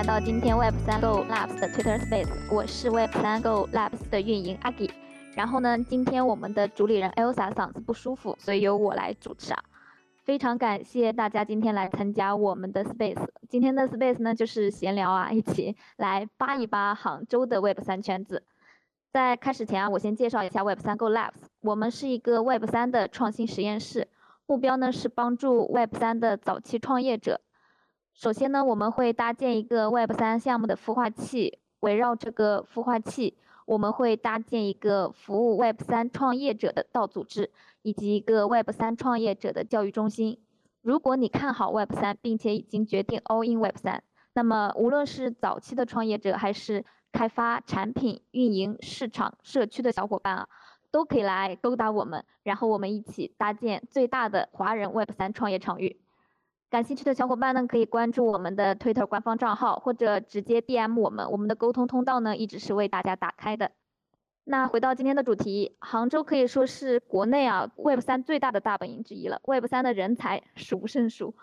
[0.00, 4.90] 来到今天 Web 三 Go Labs 的 Twitter Space，我是 Web 三 Go Labs 的运营阿 Gi。
[5.34, 9.62] 然后呢，今天我们的主理人 Elsa 嗓子不舒服，所以由我来主持啊。
[10.24, 13.22] 非常感谢大家今天来参加我们的 Space。
[13.50, 18.42] 今天的 Space 呢，就是闲聊啊，一起来扒一扒杭州的 Web 三圈子。
[19.12, 21.34] 在开始前啊，我先介绍一下 Web 三 Go Labs。
[21.60, 24.08] 我们是一个 Web 三的创新实验室，
[24.46, 27.42] 目标呢是帮助 Web 三的早期创业者。
[28.20, 33.34] 首先呢，我们会搭建一个 Web 三项目的孵化器，围绕这个孵化器，
[33.64, 40.38] 我们会搭建一个服务 Web 三创业者的道组织，以及一个 Web 三创业者的教育中心。
[40.82, 44.02] 如果你看好 Web 三，并且已经决定 All in Web 三，
[44.34, 50.48] 那么无论是早期的创业者，还是开发产品、运营、市场、社区的小伙伴啊，
[50.90, 55.98] 都可以来勾搭我们，然后我们一起搭建最大的华人 Web 三创业场域。
[56.70, 63.72] 感兴趣的小伙伴呢，可以关注我们的 Twitter 官方账号，或者直接 DM 我们，我们的沟通通道呢一直是为大家打开的。
[64.44, 71.34] 那回到今天的主题，杭州可以说是国内啊 Web 三最大的大本营之一了，Web 三的人才数不胜数。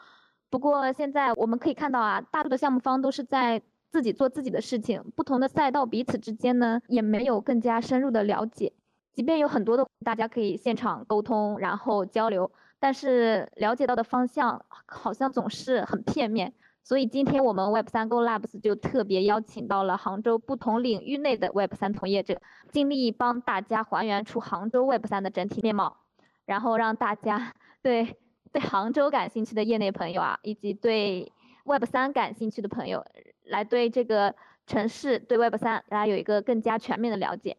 [0.49, 8.71] 不过现在我们可以看到啊，大多的项目方都是在自己做自己的事情，不同的赛道彼此之间呢也没有更加深入的了解。
[9.13, 12.49] 即便有很多的大家可以现场沟通，然后交流。
[12.79, 16.53] 但是了解到的方向好像总是很片面，
[16.83, 22.39] 所以今天我们 Web 三 Go Labs 就特别邀请到了杭州不同领域内的 Web 三从业者，
[22.71, 25.97] 尽力帮大家还原出杭州 Web 三的整体面貌，
[26.45, 28.15] 然后让大家对
[28.51, 31.31] 对杭州感兴趣的业内朋友啊，以及对
[31.65, 33.03] Web 三感兴趣的朋友，
[33.43, 34.35] 来对这个
[34.67, 37.57] 城市对 Web 三来有一个更加全面的了解。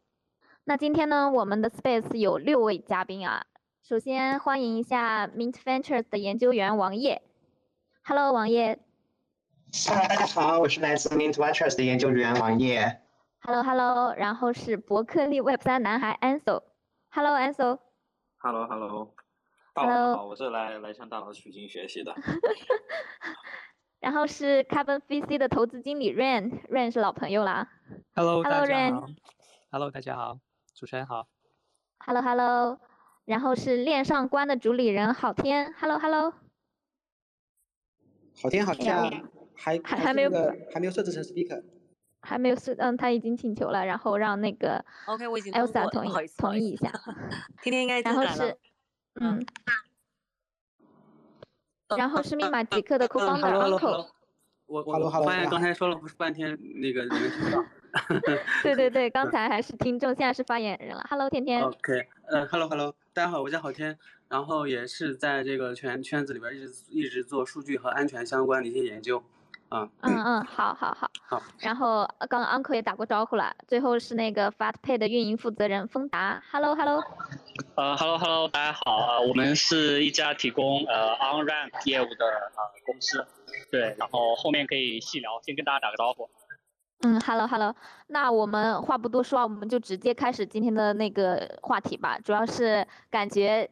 [0.65, 3.45] 那今天呢，我们的 Space 有六位嘉宾啊。
[3.89, 7.23] 首先欢迎一下 Mint Ventures 的研究员王烨。
[8.05, 8.79] Hello，王烨。
[9.89, 13.01] Hello，大家好，我是来自 Mint Ventures 的研究员王烨。
[13.41, 16.65] Hello，Hello，然后是伯克利 Web 三男孩 Ansel。
[17.09, 17.79] Hello，Ansel。
[18.37, 19.15] Hello，Hello。
[19.73, 22.15] 大佬好，我是来来向大佬取经学习的。
[24.01, 27.67] 然后是 Carbon VC 的投资经理 Rain，Rain 是老朋友啦。
[28.15, 29.07] Hello，大家好。
[29.71, 30.39] Hello，大家好，
[30.75, 31.27] 主持人好。
[32.01, 32.79] Hello，Hello。
[33.29, 36.33] 然后是恋上官的主理人好天，Hello Hello，
[38.41, 39.23] 好天好天，
[39.55, 40.31] 还还还没有
[40.73, 41.63] 还没有设置成 speaker，
[42.23, 46.91] 还没有设，嗯，他已经请求了，然后让那个 OK 我已经 Elsa 同意同意一下，
[47.63, 48.01] 天天应该。
[48.01, 48.57] 然后是
[49.21, 49.45] 嗯，
[51.99, 54.09] 然后是密码极客的 co-founder Uncle，
[54.65, 57.63] 我我发现刚才说了不是半天那个你们听不到。
[58.63, 61.05] 对对对，刚才还是听众，现在是发言人了。
[61.09, 61.63] Hello，天天。
[61.63, 63.99] OK，呃，Hello，Hello，大家好，我叫郝天，
[64.29, 69.23] 然后也是在这个圈圈子里边一直一直做数据和安全相关的一些研究，
[69.69, 69.89] 啊。
[70.03, 71.11] 嗯嗯，好好好。
[71.27, 71.43] 好。
[71.59, 76.43] 然后刚刚 Uncle 也打过招呼了，最后是那个 FatPay 的运营负责人丰达。
[76.51, 77.03] Hello，Hello。
[77.75, 83.27] 呃，Hello，Hello，大家好，我们是一家提供呃 OnRamp 业务的呃公司，
[83.71, 86.29] 对，然后后面可以细聊，先跟大家打个招呼。
[87.03, 87.75] 嗯，Hello Hello，
[88.09, 92.19] 那我们话不多说，我们就直接开始今天的那个话题吧。
[92.19, 93.71] 主要是感觉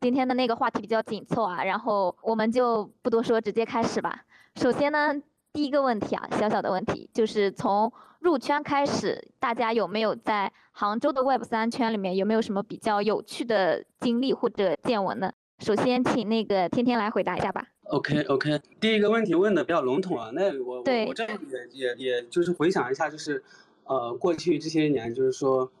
[0.00, 4.24] 今天的那个话题比较紧凑啊，然后我们就不多说，直接开始吧。
[4.56, 5.14] 首先呢，
[5.52, 15.32] 第一个问题啊，小小的问题，就是从入圈开始，大家有没有在杭州的 Web 三圈里面有没有什么比较有趣的经历或者见闻呢？
[15.64, 17.66] 首先，请那个天天来回答一下吧。
[17.84, 21.32] OK OK，第一个问题问的比较笼统啊，那我我我这里
[21.72, 23.42] 也也也就是回想一下，就是
[23.84, 25.72] 呃过去这些年，就是说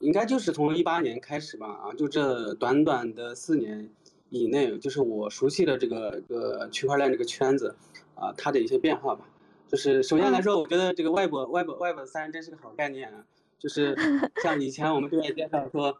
[0.00, 3.90] 应该就是从一八年开始吧，啊，就这短短的四年
[4.30, 7.76] 以内，就是我熟悉的这个个区块链这个圈子
[8.14, 9.28] 啊，它的一些变化吧。
[9.68, 13.22] 就是首先来说，我觉得这个 Web Web Web 三真是个好概念啊，
[13.58, 13.94] 就是
[14.42, 15.98] 像以前我们对外介绍说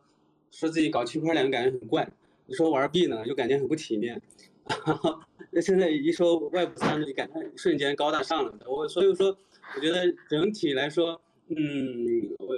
[0.51, 2.07] 说自己搞区块链，感觉很怪；
[2.47, 4.21] 你说玩币呢，又感觉很不体面。
[5.53, 8.53] 那现在一说 Web 三，就感觉瞬间高大上了。
[8.67, 9.37] 我所以说，
[9.75, 12.57] 我觉得整体来说，嗯，我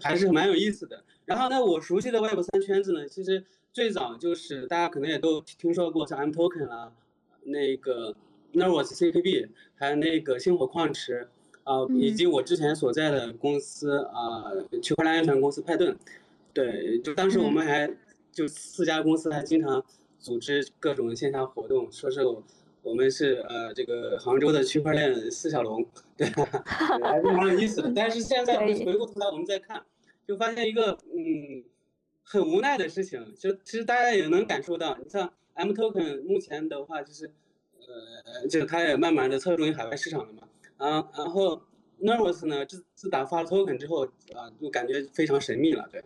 [0.00, 1.02] 还是蛮有意思的。
[1.24, 6.92] 然后呢，我熟悉的 Web 三圈子呢，其实最早就是大家可能也都听说过，像 M Token 啦，
[7.42, 8.14] 那个
[8.54, 11.28] Nervos CKB，还有那个星火矿池，
[11.64, 15.96] 啊，以及我之前所在的公司啊，区块链安全公司派顿。
[16.54, 17.90] 对，就当时我们还
[18.38, 19.84] 就四家公司还经常。
[20.20, 22.22] 组织各种线下活动，说是
[22.82, 25.86] 我们是呃这个杭州的区块链四小龙，
[26.16, 27.92] 对，还是蛮有意思的。
[27.94, 29.80] 但是现在回回过头来我们再看，
[30.26, 31.62] 就发现一个嗯
[32.24, 37.30] 很无奈的事情，就其实大家也能感受到，你像 M Token 目前的话，就是
[37.76, 40.48] 呃就是它也慢慢的侧重于海外市场了嘛，
[40.78, 41.62] 啊，然后
[42.02, 44.04] Nervous 呢，自自打发了 token 之后
[44.34, 46.02] 啊，就感觉非常神秘了，对。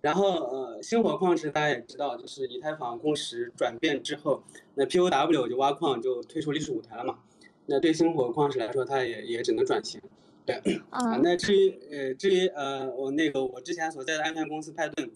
[0.00, 4.42] 然后呃，星火矿池大家也知道，就是以太坊共识转变之后，
[4.74, 7.18] 那 POW 就挖矿就退出历史舞台了嘛。
[7.66, 10.00] 那对星火矿石来说，它也也只能转型。
[10.46, 10.54] 对
[10.88, 15.10] 啊，那至于呃至于呃我那个我之前所在的安全公司派顿，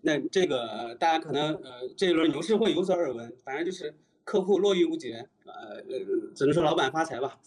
[0.00, 3.92] 那这个大家可能呃这一轮牛市会有所耳闻，反正就是
[4.24, 5.82] 客户络绎不绝，呃
[6.34, 7.38] 只能说老板发财吧。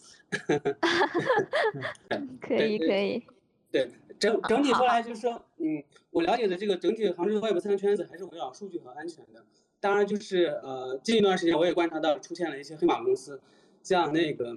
[2.40, 3.26] 可 以 可以。
[3.72, 3.90] 对。
[4.20, 5.82] 整整体说来，就是说，嗯，
[6.12, 9.44] 我了解的这个整体杭州的 Web 三圈子还是围绕数据和安全的。
[9.80, 13.40] 当然，就是呃，近一段时间我也观察到出现了一些黑马公司，
[13.82, 14.56] 像那个，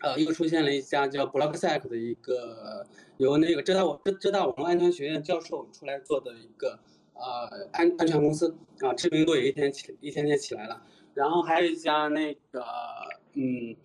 [0.00, 2.84] 呃，又出现了一家叫 BlockSec 的一个
[3.18, 6.80] 由那个浙大网浙浙大网络安全学院教授出来做的一个
[7.14, 10.82] 呃安安全公司啊，知名度也一天起一天天起来了。
[11.14, 12.64] 然后还有一家那个，
[13.34, 13.76] 嗯，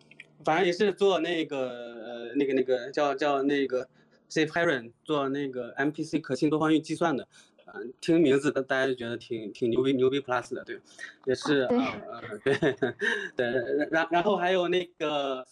[0.44, 3.88] 反正也是做那个呃那个那个叫叫那个。
[4.30, 7.28] Safe Heron 做那个 MPC 可信多方域计算的，
[7.74, 10.80] 嗯，听名字大大家就觉得挺挺牛逼牛逼 Plus 的，对，
[11.26, 12.54] 也是呃对
[13.38, 15.46] 对，然然后还有那个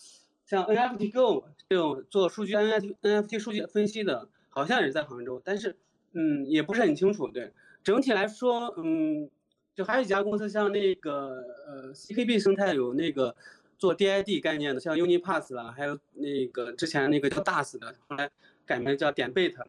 [0.45, 5.75] 像 NFT Go 这种做数据 NFT NFT 数据分析的，好像也是在杭州，但是
[6.13, 7.51] 嗯也不是很清楚，对，
[7.83, 9.29] 整体来说嗯，
[9.75, 13.35] 就还有几家公司像那个呃 CKB 生态有那个
[13.77, 18.29] 做 DID 概念的，像 Unipass 啦，还有那个之前那个叫 DAS 的，后来。
[18.65, 19.65] 改名叫点贝特，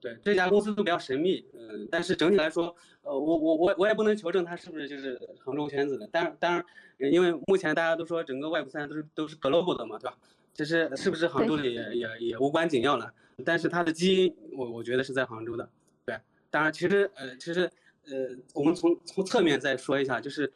[0.00, 6.64] 对这家公司都比较神秘，嗯，但是整体来说，呃，我我我我也不能求证它是不是就是杭州圈子的，当然当然，
[7.12, 10.18] 因为目前大家都说整个 Web 三都是都是 global 的嘛，对吧？
[10.52, 13.12] 其实是不是杭州的也也也无关紧要了，
[13.44, 15.68] 但是它的基因我我觉得是在杭州的，
[16.04, 16.16] 对，
[16.50, 17.68] 当然其实呃其实
[18.06, 20.52] 呃我们从从侧面再说一下，就是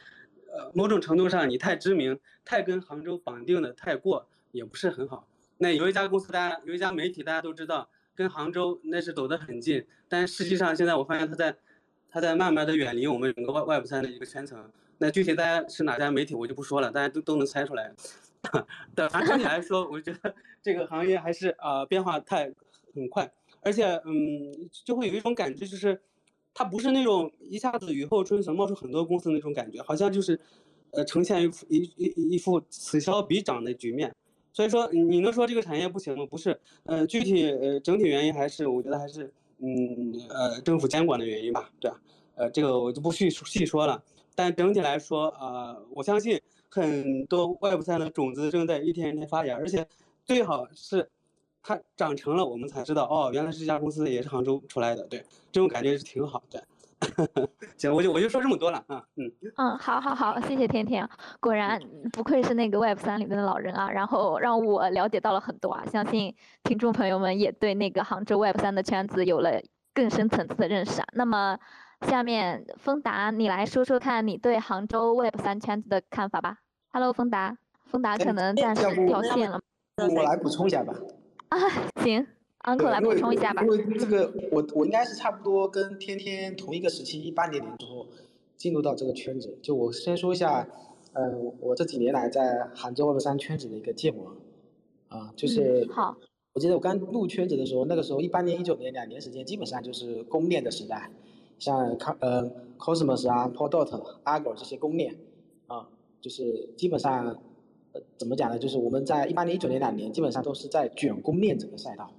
[0.52, 5.27] 呃某种程度上你太知名，太跟杭州绑定的太过也不是很好。
[5.58, 11.56] 那有一家公司，大家有一家媒体，大家都知道，跟杭州那是走得很近，但实际上现在我发现它在，
[12.08, 14.70] 它在慢慢的远离我们整个外外部三的一个圈层。
[14.98, 17.92] 那具体大家是哪家媒体，我就不说了，大家都都能猜出来。
[18.94, 22.52] 对，反正整体来说，我觉得这个行业还是啊变化太
[22.94, 26.00] 很快，而且嗯，就会有一种感觉，就是
[26.54, 30.38] 它不是那种一下子雨后春笋冒出很多公司那种感觉，好像就是
[30.92, 34.14] 呃呈现一副一一一副此消彼长的局面。
[34.58, 36.26] 所以说，你能说这个产业不行吗？
[36.28, 42.00] 不是，呃，具体呃整体原因还是我觉得还是嗯呃政府监管的原因吧，对吧？
[42.34, 44.02] 呃，这个我就不细细说了。
[44.34, 49.86] 但整体来说，呃，我相信很多外部三的种子正在一天一天发芽，而且
[50.24, 51.08] 最好是
[51.62, 55.22] 它长成了，我们才知道哦，原来这家公司也是杭州出来的，对，
[55.52, 56.66] 这种感觉是挺好的。
[57.78, 61.08] 行，我就我就说这么多了啊，嗯嗯，好好好，谢谢天天，
[61.40, 61.80] 果然
[62.12, 66.34] 不愧是那个 Web 三里面的老人啊，然后让我了解到了很多啊，相信
[66.64, 69.60] 听众朋友们也对那个杭州 Web 三的圈子有了
[69.94, 71.06] 更深层次的认识啊。
[71.12, 71.58] 那么
[72.02, 76.58] 下面丰达，你来说说看你对杭州 Web 三圈子的看法吧。
[76.90, 77.56] Hello，丰达，
[77.86, 79.60] 丰达可能暂时掉线了，
[79.96, 80.94] 我来补充一下吧。
[81.50, 81.58] 啊，
[82.02, 82.26] 行。
[82.76, 83.62] Uncle 来补充一下吧。
[83.62, 88.06] 因为这个，我我应该是差不多跟天天同一个时期，一八年年之后
[88.56, 89.58] 进入到这个圈子。
[89.62, 90.68] 就我先说一下，
[91.12, 94.34] 嗯，我这几年来在杭州 Web 三圈子的一个建模
[95.08, 96.16] 啊，就是好。
[96.54, 101.08] 我记得我刚入圈子的时候，那个时候一八年、一九年两年时间，基本上就是公链的时代，
[101.58, 105.14] 像 c 呃 Cosmos 啊、Polkadot、Argo 这些公链
[105.68, 105.88] 啊，
[106.20, 107.38] 就是基本上
[107.92, 108.58] 呃怎么讲呢？
[108.58, 112.10] 就是我们在一八年、一九年两年，基本上都是在卷公链整个赛道。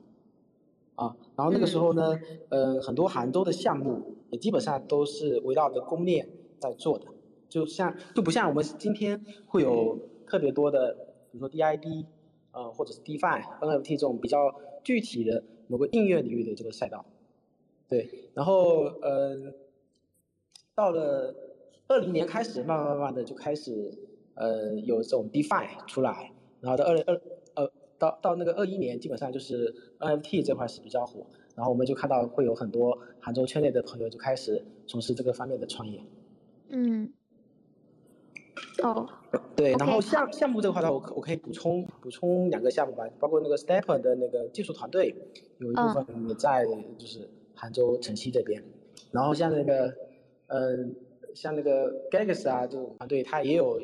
[0.99, 6.27] 啊，然后那个时候呢，呃，很多杭州的项目也基本上都是围绕着公链
[6.59, 7.05] 在做的，
[7.47, 10.93] 就像就不像我们今天会有特别多的，
[11.31, 12.05] 比如说 DID，
[12.51, 14.53] 呃，或者是 DeFi、NFT 这种比较
[14.83, 17.05] 具体的某个应用领域的这个赛道，
[17.87, 19.53] 对，然后呃，
[20.75, 21.33] 到了
[21.87, 23.97] 二零年开始，慢慢慢慢的就开始
[24.33, 27.21] 呃有这种 DeFi 出来，然后到二零二。
[27.99, 36.01] 到到那个二一年，基本上就是 NFT 这块是比较火，然后我们就看到会有很多杭州圈内的朋友就开始从事这个方面的创业。
[36.69, 37.13] 嗯。
[38.81, 39.07] 哦。
[39.55, 45.13] 对，然后项项目这块的话，我可我可以补充补充两个项目吧，包括那个 Stepper 的那个技术团队，
[45.57, 46.65] 有一部分也在
[46.97, 48.63] 就是杭州城西这边，
[49.11, 49.93] 然后像那个
[50.47, 50.95] 嗯
[51.35, 53.81] 像那个 Gags 啊这种团队，他也有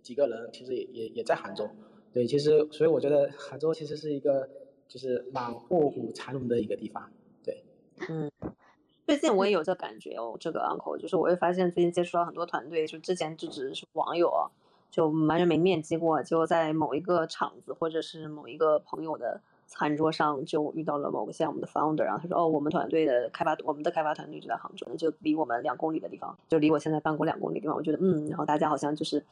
[0.00, 1.68] 几个人，其实也也也在杭州。
[2.16, 4.48] 对，其实所以我觉得杭州其实是一个
[4.88, 7.10] 就是蛮卧虎藏龙的一个地方。
[7.44, 7.62] 对，
[8.08, 8.30] 嗯，
[9.06, 14.50] 最近我也有这感觉哦，这个 uncle 就是我会发现最近接触到很多团队，就之前就只是网友，
[14.90, 29.22] 就完全没面基过，就在某一个场子或者是某一个朋友的餐桌上就遇到了某个项目的 founder，然后他说哦，我们团队的开发，我们的开发团队就在杭州，就离我们两公里的地方，就离我现在办公两公里地方，我觉得嗯，然后大家好像就是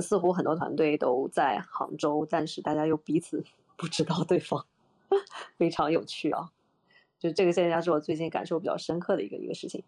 [0.00, 3.44] 似乎很多团队都在杭州，但是大家又彼此
[3.76, 4.64] 不知道对方，
[5.56, 6.50] 非常有趣啊。
[7.18, 9.84] 就这个现象是我最近感受比较深刻的一个一个事情。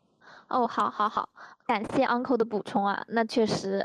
[0.48, 1.28] 哦，好，好，好，
[1.66, 3.04] 感谢 Uncle 的补充啊。
[3.08, 3.84] 那确实，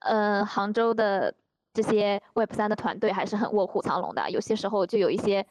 [0.00, 1.32] 呃，杭州的
[1.72, 4.30] 这些 Web 三的团队还是很卧虎藏龙的。
[4.30, 5.46] 有些时候就有一些，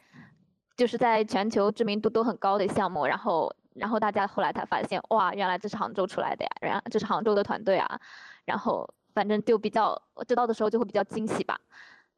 [0.76, 8.00] 就是在全球知名度都很高的项目，然后，然后大家后来才发现，哇，原来这是杭州出来的呀，然这是杭州的团队啊。
[8.44, 11.60] 然后，反正就比较知道的时候就会比较惊喜吧。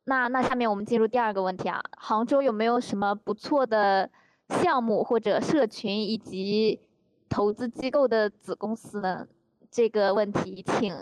[0.05, 4.11] 那那下面我们进入第二个问题啊，杭州有没有什么不错的？
[4.51, 6.81] 项目或者社群以及
[7.29, 9.29] 投资机构的子公司呢？
[9.71, 10.93] 这个问题请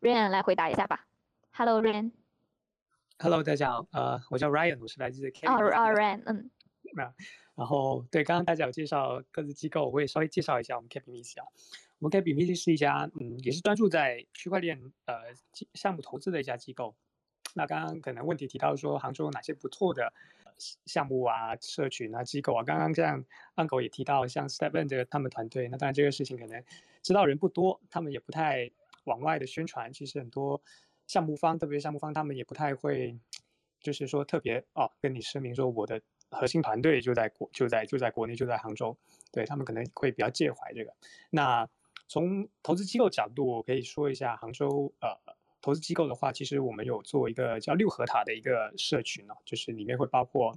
[0.00, 1.06] Ryan 来回答一下吧。
[1.52, 2.12] Hello Ryan。
[3.18, 5.46] Hello 大家好，呃，我叫 Ryan，我是来自 K。
[5.46, 6.50] 哦，Ryan，嗯。
[6.94, 7.12] 那
[7.54, 11.46] 然后对，刚刚大家有介绍各自机构，我也稍微介绍一下我们 KPMG 啊。
[12.04, 15.14] 我们 KPMG 是一家嗯，也是专注在区块链呃
[15.72, 16.94] 项目投资的一家机构。
[17.54, 20.12] 那刚刚可能问题提到说杭州有哪些不错的？
[20.84, 23.24] 项目啊，社群啊，机构啊，刚刚这样
[23.56, 26.62] ，uncle 也提到，像 Stepen 这个他们团队，那当然这个事情可能
[27.02, 28.70] 知道人不多，他们也不太
[29.04, 29.90] 往外的宣传。
[29.90, 30.60] 其实很多
[31.06, 33.18] 项目方，特别项目方，他们也不太会，
[33.80, 38.94] 就是说特别哦，跟你声明说我的核心团队就在国，就在就在国内，就在杭州。
[39.32, 40.94] 对他们可能会比较介怀这个。
[41.30, 41.68] 那
[42.08, 45.34] 从投资机构角度，我可以说一下杭州呃。
[45.64, 50.54] 投资机构的话，其实我们有做一个叫六合塔的一个社群哦，就是里面会包括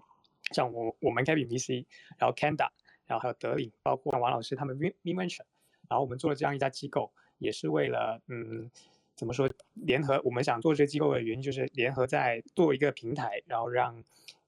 [0.52, 1.86] 像我我们 Capi VC，
[2.18, 2.68] 然后 Canda，
[3.06, 5.46] 然后还有德领，包括像王老师他们 Min Venture，
[5.88, 8.70] 然后我们做了这样一家机构，也是为了嗯
[9.16, 14.04] 怎么说联合，我们想做这个机构的原因就是联合在做一个平台，然后让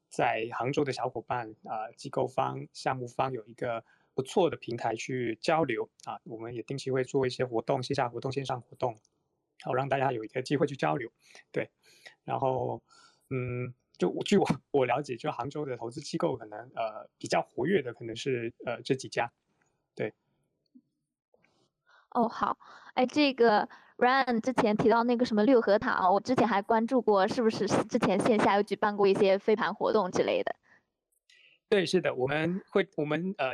[0.10, 3.82] 在杭州的小伙伴啊机构方项目方有一个
[4.20, 8.98] 不错的平台去交流啊，我们也定期会做一些活动，线下活动、线上活动。
[9.64, 11.10] 好，让大家有一个机会去交流，
[11.54, 11.70] 对，
[12.26, 12.82] 然后，
[13.30, 19.32] 嗯，就我据我我了解，就杭州的投资机构可能呃比较活跃的可能是呃这几家，
[19.96, 20.14] 对。
[22.10, 22.58] 哦，好，
[22.96, 30.58] 哎，这个 Ryan 之前提到那个什么六合塔，我之前还关注过，是不是之前线下有举办过一些飞盘活动之类的？
[31.70, 33.52] 对，是的，我们会我们呃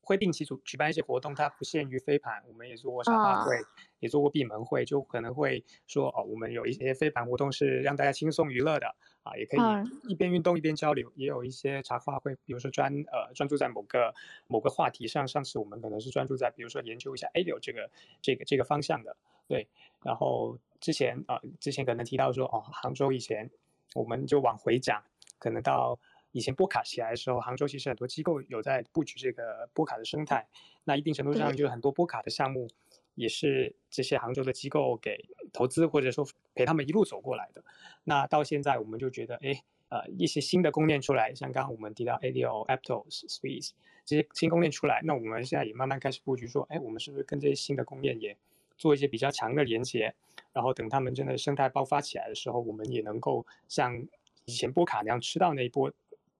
[0.00, 3.56] 会定期组举办一些活动，它不限于飞盘，我们也做过茶话会，
[3.98, 8.86] 也做过闭门会，就可能会说哦，我们有一些飞盘活动是让大家轻松娱乐的
[9.24, 9.60] 啊，也可以
[10.08, 14.14] 一边运动一边交流，也有一些茶话会，比如说专呃专注在某个
[14.46, 17.90] 某个话题上，上次我们可能是专注在比如说研究一下 A 流这个
[18.22, 19.16] 这个这个方向的，
[19.48, 19.66] 对，
[20.04, 23.50] 然后之前啊之前可能提到说哦，杭州以前
[23.96, 25.02] 我们就往回讲，
[25.40, 25.98] 可能到。
[26.36, 30.46] 以前波卡起来的时候，杭州其实很多机构有在布局这个波卡的生态。
[30.84, 32.68] 那一定程度上，就是很多波卡的项目，
[33.14, 35.18] 也是这些杭州的机构给
[35.50, 37.64] 投资或者说陪他们一路走过来的。
[38.04, 43.70] 那到现在，我们就觉得，哎，呃，一些新的公链出来，像刚刚我们提到 ADO、Aptos、Space
[44.04, 48.36] 这些新公链出来，那我们现在也慢慢开始布局，说，哎，我们是不是跟这些新的公链也
[48.76, 50.14] 做一些比较强的连接？
[50.52, 54.06] 然后等他们真的生态爆发起来的时候，我们也能够像
[54.44, 55.90] 以前波卡那样吃到那一波。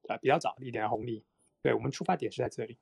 [0.08, 1.24] 啊，比较早一点的红利，
[1.62, 2.78] 对我们出发点是在这里。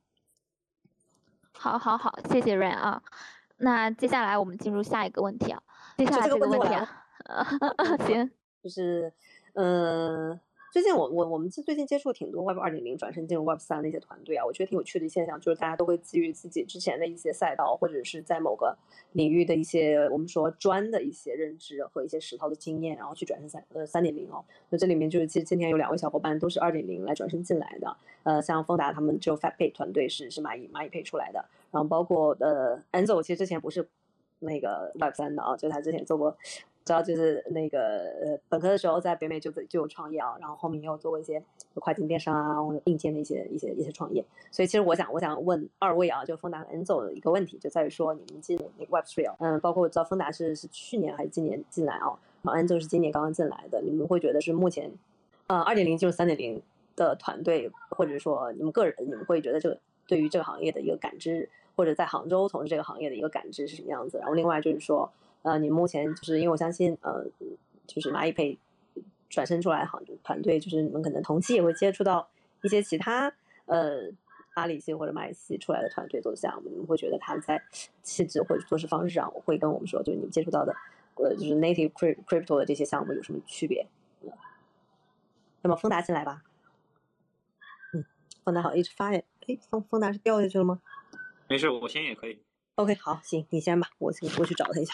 [1.53, 3.01] 好，好，好，谢谢 Rain 啊。
[3.57, 5.61] 那接下来我们进入下一个问题啊。
[5.97, 6.85] 接下来这个问题啊，
[8.05, 9.13] 行，就是，
[9.53, 10.39] 嗯。
[10.75, 18.77] 最近我我我们最近接触挺多 Web 二点零转身进入 Web 三的一些团队啊，我觉得挺有趣的现象，就是大家都会基于自己之前的一些赛道，或者是在某个
[19.13, 24.43] 领域的一些我们说专的一些认知和一些实操的经验，然后去转身三呃三点零哦。
[24.69, 31.39] 那这里面就是其实今天有两位小伙伴都是二点零来转身进来的，呃，像丰达他们就 FatPay 团队是是蚂蚁蚂蚁配出来的，
[31.71, 33.87] 然后包括呃 Enzo 其实之前不是
[34.39, 36.35] 那个 Web 三的啊，就他之前做过。
[36.85, 37.79] 主要就是那个
[38.21, 41.41] 呃，本科的时候在北美就就有创业啊，然后后面也有做过一些
[41.73, 44.23] 跨境电商啊、或者硬件的一些一些一些创业。
[44.51, 52.13] 所以其实我想我想问二位啊，就丰达和 Enzo 的一个问题，就在于说你们进那个 Web Three 啊，嗯，包括我知道丰达是是去年还是今年进来啊，
[52.43, 54.91] 然后 Enzo 是今年刚刚进来的，你们会觉得是目前，
[55.47, 56.61] 呃，二点零进入三点零
[56.95, 64.19] 的团队，或者说你们个人，你们会觉得这个对于这个行业的一个感知，或者在杭州从事这个行业的一个感知是什么样子？
[64.19, 65.11] 然后另外就是说。
[65.45, 67.23] 呃，你目前就是因为我相信，呃，
[67.85, 68.57] 就是蚂蚁配
[69.29, 72.27] 转身出来好团队，就是你们可能同期也会接触到
[72.63, 73.31] 一些其他
[73.65, 74.09] 呃
[74.55, 77.63] 阿里系或者蚂蚁系出来的团队做的项目，你们会觉得他们在
[78.01, 80.75] 气质或者做事方式上会跟我们说，就是你们接触到的
[81.13, 83.85] 呃就是 native crypto 的这些项目有什么区别？
[85.61, 86.43] 那么丰达进来吧。
[87.93, 88.03] 嗯，
[88.43, 89.23] 丰达好，一直发言。
[89.47, 90.81] 哎，丰丰达是掉下去了吗？
[91.47, 92.39] 没事，我先也可以。
[92.75, 94.93] OK，好，行，你先吧，我先过去找他一下。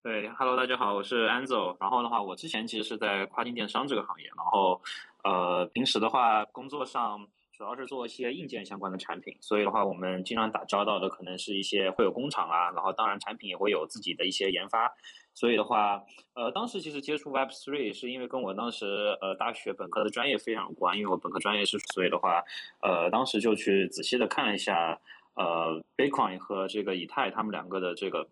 [0.00, 1.76] 对，Hello，大家好，我是 Anzo。
[1.80, 4.80] 然后的话，我之前其实是在跨境电商这个行业，然后
[5.24, 14.88] 呃，平时的话，工作上主要是做一些硬件相关的产品，所以的话，我们经常打交道的可能是一些会有工厂啊，然后当然产品也会有自己的一些研发。
[15.34, 16.00] 所以的话，
[16.34, 22.44] 呃，当时其实接触 Web Three 是因为跟我当时呃大学本科的专业非常有关，因为我本科专业是，所以的话，
[22.82, 25.00] 呃，当时就去仔细的看了一下，
[25.34, 28.28] 呃，Bitcoin 和这个以太他们两个的这个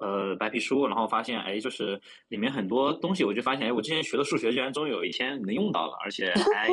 [0.00, 6.68] 呃白皮书，然后发现，哎，就是里面很多东西，我就发现，哎，我之前学的数学居然终于有一天能用到了，而且 还。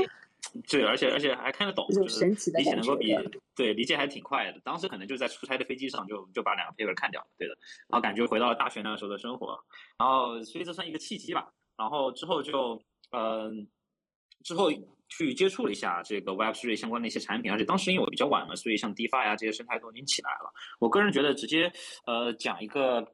[0.70, 3.14] 对，而且而且还看得懂，就是理解能够比
[3.54, 4.60] 对理解还挺快的。
[4.64, 7.58] 当时可能就在出差的飞机上就就把两个 paper 看掉了，对的。
[7.90, 9.60] 然后感觉回到了大学那个时候的生活，
[10.00, 11.50] 然后所以这算一个契机吧。
[11.76, 12.82] 然后之后就
[13.12, 13.68] 嗯，
[14.44, 14.72] 之后
[15.10, 20.54] 去接触了一下这个 Web Three 相关的一些产品，而且当时因为我比较晚嘛，所以像 DeFi 啊这些生态都已经起来了。
[20.80, 21.70] 我个人觉得直接
[22.06, 23.06] 呃讲一个。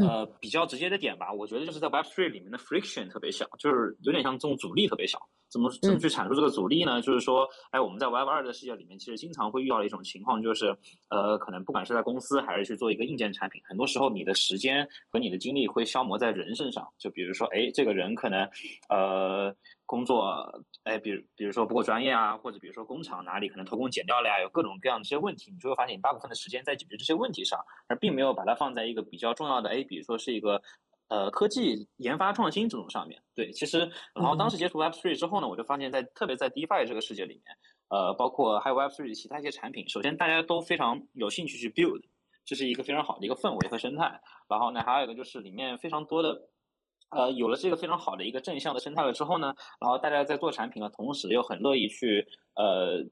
[0.00, 5.18] 呃，比较直接的点吧，我觉得就是在 Web3 里面的 friction 特别小，就是有点像这种阻力特别小。
[5.54, 7.00] 怎么怎么去阐述这个阻力呢？
[7.00, 10.76] 就是说，哎，我们在 Web 二的世界里面，其实经常会遇到的一种情况，就是
[11.10, 16.84] 呃，可能不管是在公司还是去做一个硬件产品，很多时候你的时间和你的精力会消磨在人身上。
[16.98, 18.42] 就比如说，哎，这个人可能
[18.88, 19.54] 呃。
[19.86, 20.50] 工作，
[20.84, 30.62] 哎，比如比如说不够专业啊，或者比如说工厂哪里可能偷工减料了呀，有各种各样的这些问题，你就会发现你大部分的时间在解决这些问题上，而并没有把它放在一个比较重要的，哎，比如说是一个
[31.08, 33.22] 呃科技研发创新这种上面。
[33.34, 33.78] 对，其实
[34.14, 37.44] 然后当时接触 Web Three 之后呢，我就发现，在特别在 DeFi 这个世界里面，
[37.88, 42.02] 呃，包括还有 Web Three 其他一些产品，首先大家都非常有兴趣去 build，
[42.44, 44.20] 这是一个非常好的一个氛围和生态。
[44.48, 46.48] 然后呢，还有一个就是里面非常多的。
[47.10, 53.04] 呃，有了这个非常好的一个正向的生态了之后呢，然后大家在做产品的同时，又很乐意去呃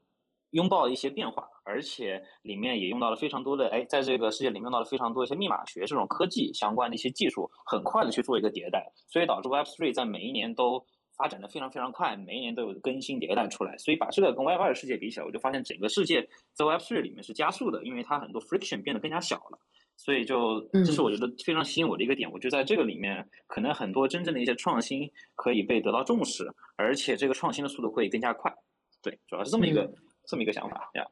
[0.53, 10.83] 拥抱一些变化，而且里面也用到了非常多的哎，在这个世界里面用到了非常多一些密码学这种科技相关的一些技术，很快的去做一个迭代，所以导致 Web Three 在每一年都
[11.17, 16.23] 发展的非常非常快，每一年都有更新迭代出来，所以把这个跟 Web 二的世界比起来，我就发现整个世界
[16.55, 19.59] 在 Web Three 里面是加速的，因为它很多 friction 变得更加小了。
[19.95, 28.53] 所以就这是我觉得非常吸引我的一个点，我觉得在这个里面，可能很多真正的一些创新可以被得到重视，而且这个创新的速度会更加快。
[29.03, 29.93] 对，主要是这么一个
[30.33, 31.07] 这么一个想法呀。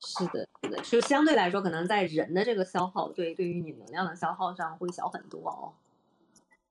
[0.00, 5.72] 是的，是的，就相对来说，可能在人的这个消耗，对，对于你能量的消耗上会小很多哦。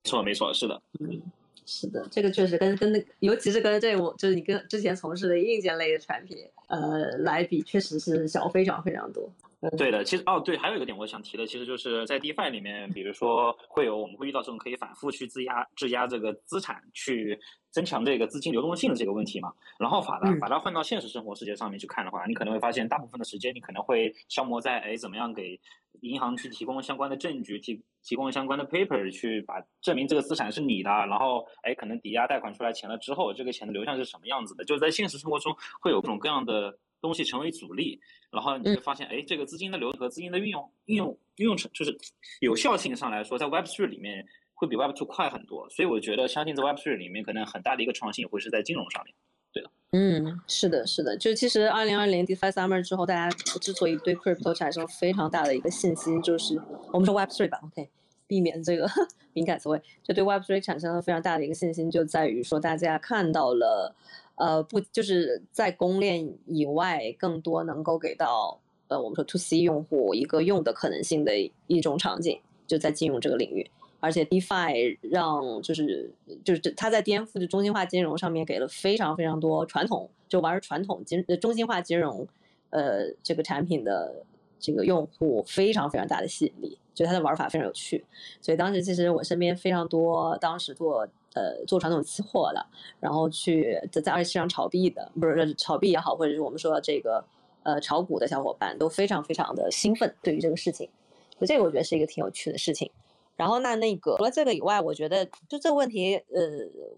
[0.04, 0.80] 没错，没错，是的。
[1.00, 1.20] 嗯，
[1.66, 9.28] 是的，这个确实跟跟那，尤其是跟这我就是你跟之前从事的硬件类的产品，呃，来比，确实是小非常非常多。
[9.76, 17.40] 对的，其实哦，对，还有一个点我想提的，其实就是在 DeFi 里面，比如说会有我们会遇到这种可以反复去质押、质押这个资产，去
[17.78, 19.54] 增强这个资金流动性的这个问题嘛。
[19.78, 25.60] 然后把它把它换到现实生活世界上面去看的话，你可能会发现，大部分的时间你可能会消磨在哎，怎么样给
[26.02, 34.66] 银行去提供相关的证据，提提供相关的 paper 去把证明这个资产是你的，然后哎，可能抵押贷款出来钱了之后，这个钱的流向是什么样子的？
[34.66, 36.80] 就是在现实生活中会有各种各样的。
[37.00, 41.96] 东西成为阻力，然后你会发现，哎，这个资金的流和资金的运用、运用、运用成就是
[42.40, 44.26] 有效性上来说，在 Web Three 里面
[44.58, 45.70] 会比 Web Two 快很多。
[45.70, 49.14] 所以我觉得，相信在 Web Three 里面，可能很大的一个创新也会是在金融上面。
[49.54, 51.16] 对的，嗯，是的，是的。
[51.16, 53.30] 就其实二零二零 DeFi Summer 之后，大家
[53.62, 57.88] 之所以对 Crypto 产生非常大的一个信心，就是我们说 Web Three 吧，OK，
[58.28, 58.90] 避免这个
[59.34, 63.96] 敏感词汇，就对 Web Three 产生了非常大的一个信心，就在于说大家看到了。
[64.40, 71.34] 呃，不，就是在公链以外，更多能够给到呃，我们说 to C 用户一个用的可能性的
[71.66, 73.68] 一种场景，就在金融这个领域。
[74.08, 76.10] 而且 DeFi 让就是
[76.44, 82.26] 就是它在颠覆的中心化金融上面给了非常非常多传统就玩传统金中心化金融
[82.70, 84.24] 呃这个产品的
[84.60, 88.06] 这个用户非常非常大的吸引力，就它的玩法非常有趣。
[88.42, 91.08] 所以当时其实我身边非常多当时做。
[91.34, 92.66] 呃，做传统期货的，
[93.00, 97.24] 然后去在在二级市场炒币的，不是炒币也好，或者是我们说这个
[97.62, 100.90] 呃炒股的小伙伴，都非常非常的兴奋，对于这个事情，
[101.38, 102.90] 所以这个我觉得是一个挺有趣的事情。
[103.38, 106.42] 然后那那个除了这个以外，我觉得就这个问题，呃，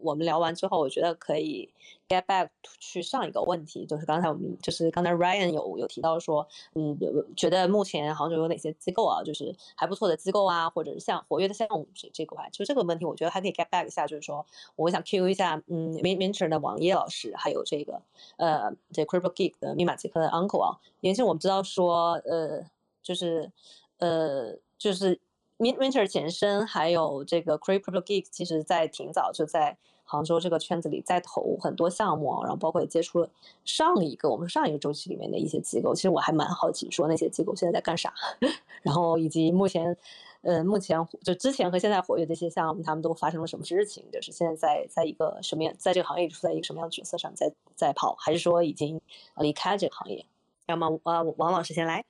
[0.01, 1.69] 我们聊完之后，我觉得可以
[2.07, 2.49] get back
[2.79, 6.97] 去上一个问题，就是刚才我们就是刚才 Ryan 有有提到说，嗯，
[7.35, 14.45] 觉得目前杭州有哪些机构啊，就是还不错的机构啊，或者是像活跃的项目这这块，就这个问题，我觉得还可以 get back 一下，就是说，
[14.77, 18.01] 我想 Q 一下，嗯，Min Minter 的王烨老师，还有这个
[18.37, 22.63] 呃，这 Crypto Geek 的密码杰克的 Uncle 啊，因为我们知道说，呃，
[23.03, 23.51] 就是
[23.97, 25.19] 呃，就是。
[25.59, 33.29] Midwinter 前身还有这个 Crypto Geek，其实在挺早就在杭州这个圈子里在投很多项目，然后包括也接触了
[33.63, 35.93] 上一个我们上一个周期里面的一些机构。
[35.93, 38.13] 其实我还蛮好奇，说那些机构现在在干啥，
[38.81, 39.95] 然后以及目前。
[40.41, 44.05] 呃，目前就之前和现在活跃这些项目，他们都发生了什么事情？
[44.09, 49.01] 就是现在在在一个什么样，在这个行业处在一个什么样的角色上在在跑，还是说已经
[49.35, 50.25] 离开这个行业？
[50.67, 52.05] 要么呃，王老师先来。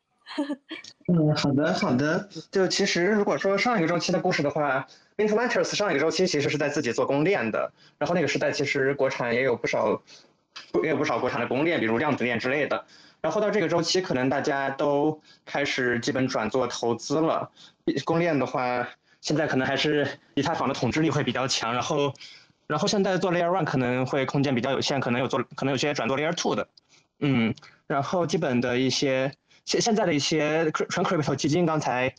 [1.08, 2.30] 嗯，好的好的。
[2.52, 4.88] 就其实如果说上一个周期的故事的话
[5.18, 10.02] ，Mint Ventures 上一个周期其实是在自己做公链的，然后那个时代其实国产也有不少，
[10.84, 12.86] 也有不少国产的公链，比如量子链之类的。
[13.22, 17.52] 然后到这个周期，可能大家都开始基本转做投资了。
[18.06, 18.88] 公链的话，
[19.20, 21.74] 现在可能还是以太坊的统治力会比较强。
[21.74, 22.14] 然后，
[22.68, 26.68] 然后现在做 Layer One 可能会空间比较有限，可能有做，可能有些转做 Layer Two 的。
[27.20, 27.54] 嗯，
[27.88, 29.34] 然后基本的一些
[29.70, 32.12] 现现在的一些纯 Crypto 基金，刚才。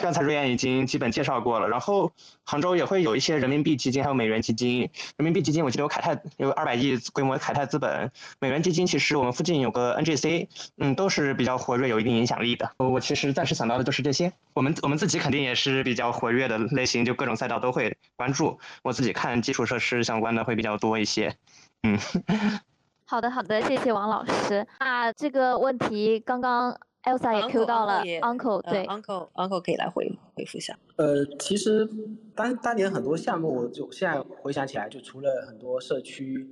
[0.00, 2.12] 刚才瑞安已经基本介绍过了，然后
[2.44, 4.82] 杭州也会有一些人民币基金，还有美元基金。
[5.16, 8.08] 人民币基金我记得有凯泰有二百亿规模的凯泰资本，
[8.38, 12.70] 美元基金其实我们附近有个 NGC，嗯，都是比较活跃，有一定影响力的。
[12.76, 14.32] 我其实暂时想到的就是这些。
[14.54, 18.60] 我们我们自己肯定也是比较活跃的类型，就各种赛道都会关注。
[18.84, 21.34] 我自己看基础设施相关的会比较多一些。
[21.82, 21.98] 嗯，
[23.06, 24.64] 好的好的，谢谢王老师。
[24.78, 26.78] 那这个问题刚刚。
[27.04, 30.78] Elsa 也 Q 到了 Uncle，对，Uncle Uncle 可以来回回复一下。
[30.96, 31.88] 呃，其实
[32.34, 36.46] 当当年很多项目，就现在回想起来，就除了很多社区，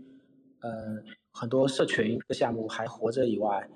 [0.60, 3.68] 呃，很多社群的项目还活着以外，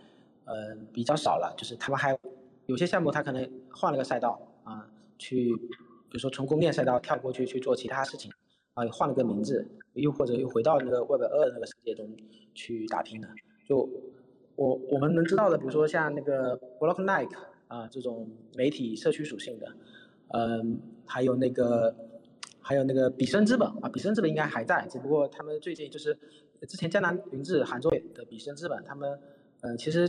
[0.47, 1.55] 呃，比较少了。
[1.59, 2.19] 就是他们还
[2.65, 8.33] 有些项目，他可能换了个赛道啊，去，比如说从供链赛道跳过去去做其他事情，
[8.73, 12.09] 啊，换了个名字，又或者又回到那个 Web 二那个世界中
[12.55, 13.29] 去打拼了，
[13.69, 13.87] 就。
[14.63, 19.67] 我我们能知道的，比如说像那个 Block Nike 啊这种媒体社区属性的，
[20.29, 21.93] 嗯，还有那个
[22.61, 26.17] 还有那个比森资本啊，比森资本应该还在，只不过他们最近就是
[26.69, 29.19] 之前江南云智杭州的比森资本，他们
[29.63, 30.09] 嗯其实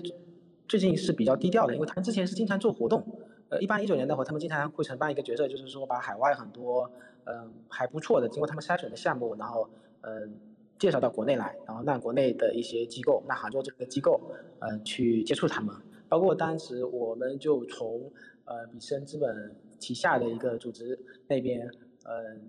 [0.68, 3.04] 最近是比较低调的，因为他们之前是经常做活动，
[3.50, 6.92] 呃，一八一九年那会儿他们经常会承办一个角色，就是说把海外很多
[7.24, 9.68] 嗯还不错的经过他们筛选的项目，然后
[10.02, 10.38] 嗯。
[10.84, 14.20] 介绍到国内来，然后让国内的一些机构，那杭州这个机构，
[14.60, 15.74] 嗯，去接触他们。
[16.10, 18.12] 包括当时我们就从
[18.44, 21.72] 呃比森资本旗下的一个组织那边，
[22.04, 22.42] 嗯，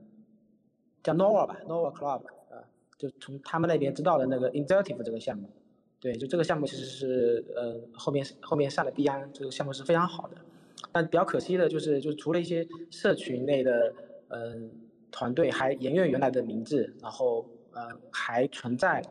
[1.01, 2.67] 叫 Nova 吧，Nova Club，啊，
[2.99, 5.49] 就从他们那边知道了那个 Intuitive 这个项目。
[6.01, 10.37] 对，就这个项目其实是，呃，后面后面上了币安，这个项目是非常好的。
[10.91, 13.95] 但比较可惜的就是，就除了一些社群内的，
[14.27, 14.73] 嗯，
[15.13, 17.47] 团队还沿用原来的名字，然后。
[17.75, 19.03] 呃，还存在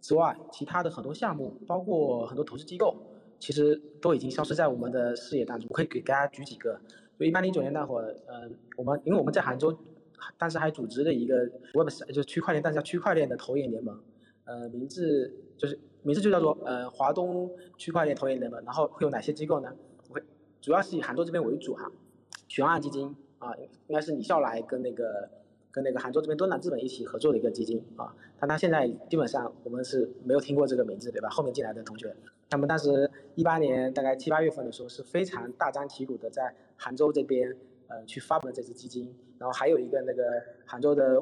[0.00, 2.94] 之外，其他的很多项目，包括很多投资机构，
[3.38, 5.66] 其实都已经消失在我们的视野当中。
[5.70, 6.78] 我可以给大家举几个，
[7.18, 9.76] 就一八零九年那会儿，呃，我们因为我们在杭州，
[10.38, 11.36] 当时还组织了一个
[11.74, 13.98] Web 就是区块链，但是叫区块链的投研联盟，
[14.44, 18.62] 呃，名字就是名字就叫做呃华东区块链投研联盟。
[18.64, 19.70] 然后会有哪些机构呢？
[20.08, 20.22] 我会
[20.60, 21.90] 主要是以杭州这边为主哈，
[22.48, 23.54] 雄岸基金啊，
[23.86, 25.30] 应该是李笑来跟那个。
[25.72, 31.28] 跟那个杭州这边多南资本一起合作的一个基金啊，但他现在基本上我们是没有听过这个名字，对吧？
[31.28, 32.14] 后面进来的同学，
[32.48, 37.54] 他们当时一八年大概七八月份的时候是非常大张旗鼓的在杭州这边
[37.88, 41.20] 呃去发布了这支基金，然后还有一个那个杭州的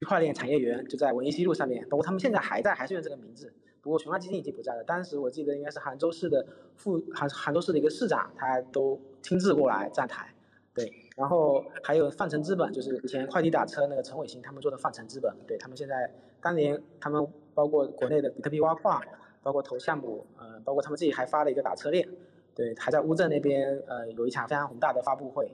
[0.00, 4.84] 区块链产业园就在文艺西路上面，包括他们现在还在，还是用这个名字，不过雄安基金已经不在了。
[4.84, 10.32] 当时我记得应该是杭州市的副杭杭州市的一个市长，他都亲自过来站台。
[10.72, 16.08] 对，然后还有泛城资本，就是以前快递打车那个陈伟星他们做的泛城资本，对他们现在
[16.40, 19.02] 当年他们包括国内的比特币挖矿，
[19.42, 22.08] 包括投项目，呃，包括他们自己还发了一个打车链，
[22.54, 25.50] 对，还在乌镇那边呃有一场非常宏大的发布会，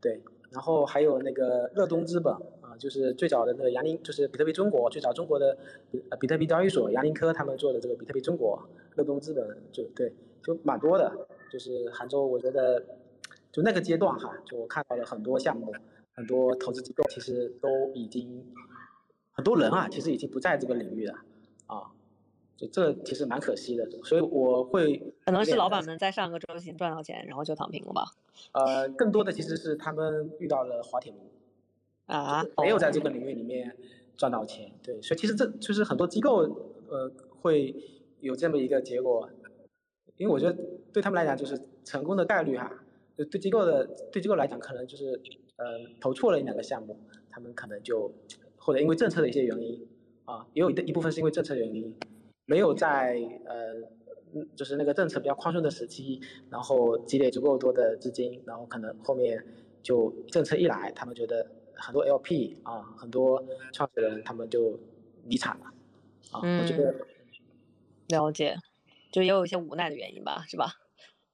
[0.00, 5.58] 对，然后还有那个乐东资本啊，就是最早的那个杨林，就是比特币中国最早中国的
[6.20, 8.62] 比特币交易所杨林科他们做的这个比特币中国，
[8.94, 11.12] 乐东资本就对，就蛮多的，
[11.50, 12.80] 就是杭州我觉得。
[13.52, 15.74] 就那个阶段哈，就我看到了很多项目，
[16.12, 18.44] 很多投资机构其实都已经
[19.32, 21.14] 很多人啊，其实已经不在这个领域了
[21.66, 21.90] 啊，
[22.56, 23.88] 就这其实蛮可惜的。
[24.04, 28.04] 所以我会可能是老板们在上个周期赚到钱，然后就躺平了吧？
[28.52, 31.18] 呃，更多的其实是他们遇到了滑铁卢
[32.06, 33.76] 啊，没有在这个领域里面
[34.16, 34.70] 赚到钱。
[34.82, 36.42] 对，所以其实这就是很多机构
[36.88, 37.10] 呃
[37.40, 37.74] 会
[38.20, 39.28] 有这么一个结果，
[40.16, 40.56] 因为我觉得
[40.92, 42.70] 对他们来讲就是成功的概率哈。
[43.24, 45.20] 对机构的对机构来讲，可能就是，
[45.56, 48.12] 呃，投错了一两个项目，他们可能就，
[48.56, 49.86] 或者因为政策的一些原因，
[50.24, 51.94] 啊，也有一一部分是因为政策原因，
[52.46, 53.74] 没有在呃，
[54.54, 59.44] 就是那个政策比较宽松的时期，然后积累足够多的资金，然后可能后面
[59.82, 64.78] 就政策一来，他们觉得很多 LP 啊，很多创始人他们就
[65.26, 65.66] 离场了，
[66.32, 66.94] 啊，我觉得
[68.08, 68.56] 了解，
[69.10, 70.74] 就也有一些无奈的原因吧，是吧？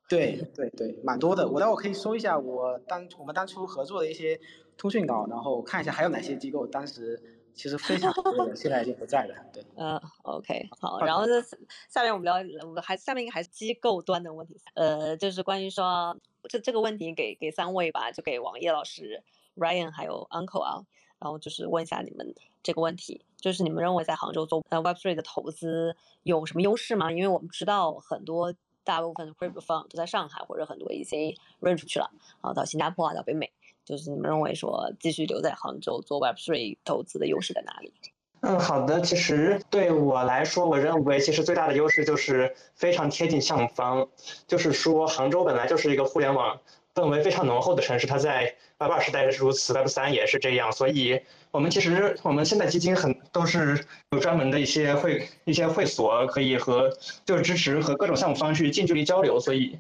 [0.08, 1.48] 对对对，蛮多的。
[1.48, 4.38] 我待会可以搜一下我当我们当初合作的一些
[4.76, 7.20] 通讯稿，然后看一下还有哪些机构当时
[7.54, 9.34] 其实非常多 的，现在已经不在了。
[9.52, 11.00] 对，嗯，OK，好。
[11.00, 11.42] 然后这
[11.88, 12.36] 下面我们聊，
[12.68, 16.16] 我还下面应该还是机构端的问题，呃，就是关于说
[16.48, 19.22] 这这个问题给给三位吧，就给王烨老师、
[19.56, 20.84] Ryan 还有 Uncle 啊，
[21.18, 27.10] 然后就是问一下你们这个问题，就是你们认为在杭州做呃 Web3 的投资有什么优势吗？
[27.10, 28.54] 因为我们知道很多。
[28.86, 33.52] 大部分的 crypto fund 都在上海，或者很多已经 run 出去了，啊到新加坡啊，到北美。
[33.84, 37.92] 就是你们认为说继续留在杭州做 Web Three 投资的优势在哪里？
[38.40, 39.00] 嗯，好的。
[39.00, 44.08] 其实对我来说，我认为其实最大的优势就是非常贴近项目方，
[44.46, 46.60] 就是说杭州本来就是一个互联网。
[46.96, 50.72] 氛围非常浓厚的城市，它在 Web 二时代是如此，Web 三也是这样。
[50.72, 56.90] 所以，我们其实我们现在基金很都是有专门的一些会一些会所，可以和
[57.26, 59.38] 就是支持和各种项目方去近距离交流。
[59.38, 59.78] 所以，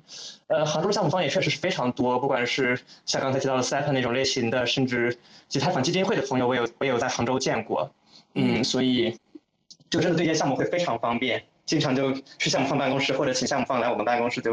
[0.48, 5.16] 呃，杭州项目方也确实是非常多，不管是像刚才提到的 e p 那种类型的，甚至
[5.48, 7.90] 其他反基金会的朋友，我有我有在杭州见过。
[8.34, 9.16] 嗯，所以
[9.88, 14.52] 就真的对接项目会非常方便，经常就去项目方办公室或者请项目方来我们办公室就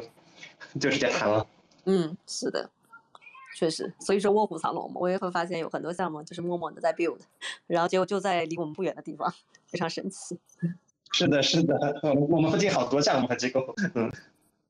[0.80, 1.46] 就直接谈了。
[1.86, 2.70] 嗯，是的，
[3.56, 7.20] 确实，所以说卧虎藏龙嘛，我也会发现有很多项目就是默默的在 build，
[7.68, 9.34] 然后结果就在离我们不远的地方，
[9.68, 10.40] 非常神奇。
[11.14, 13.74] 是的，是的，我们附近好多项目和机构。
[13.94, 14.12] 嗯，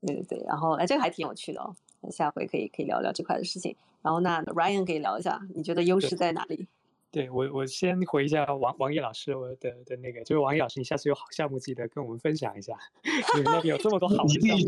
[0.02, 1.74] 对对对，然后哎，这个还挺有趣的哦，
[2.12, 3.76] 下回可以可以聊聊这块的事情。
[4.02, 6.68] 然后那 Ryan 可以聊一下，你觉得优势在哪里？
[7.14, 12.76] 对我，我先回一下王王毅老师我的的那个，就是王毅老师，你下次有好项目记得跟我们分享一下，
[13.36, 14.66] 你们那边有这么多好的项目。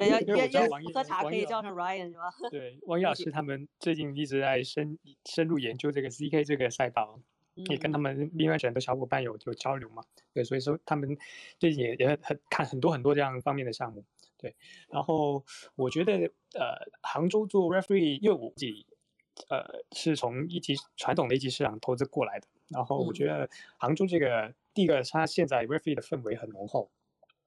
[0.00, 2.32] 要 要要喝茶可以叫上 Ryan 是吧？
[2.50, 7.20] 对，王毅老师他们最近一直在深深入研究这个 CK 这个赛道，
[7.68, 10.02] 也跟他们另外很多小伙伴有有交流嘛。
[10.32, 11.18] 对，所以说他们
[11.58, 14.02] 最近也也很看很多很多这样方面的项目。
[14.38, 14.56] 对，
[14.88, 15.44] 然后
[15.74, 16.12] 我觉得
[16.54, 18.86] 呃，杭州做 Referee 业务己。
[19.48, 22.46] 呃，是从一级传统的一级市场投资过来的。
[22.68, 26.90] 然后我觉得杭州这个第一个，它现在 refi 的氛围很浓厚。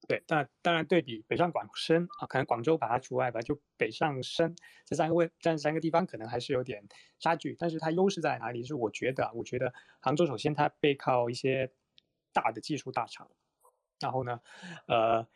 [0.08, 6.88] 对，但当然对比北上广深啊，可能广州把它除外吧，就北上深这三个位，这三个地方可能还是有点
[7.20, 7.56] 差距。
[7.60, 8.64] 但是它优势在哪里？
[8.64, 11.70] 是我觉得，我觉得杭州首先它背靠一些
[12.32, 13.30] 大的技术大厂。
[14.00, 14.40] 然后呢，
[14.88, 15.28] 呃，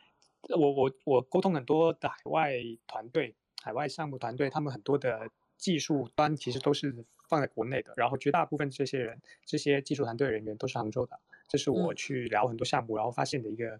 [0.57, 2.53] 我我我沟通很多的海外
[2.87, 5.29] 团队、海外项目团队，他们很多的。
[5.63, 13.79] 技术端其实都是放在国内的，然后绝大部分这些人，这些技术团队人员都是杭州的，这是我去聊很多项目然后发现的一个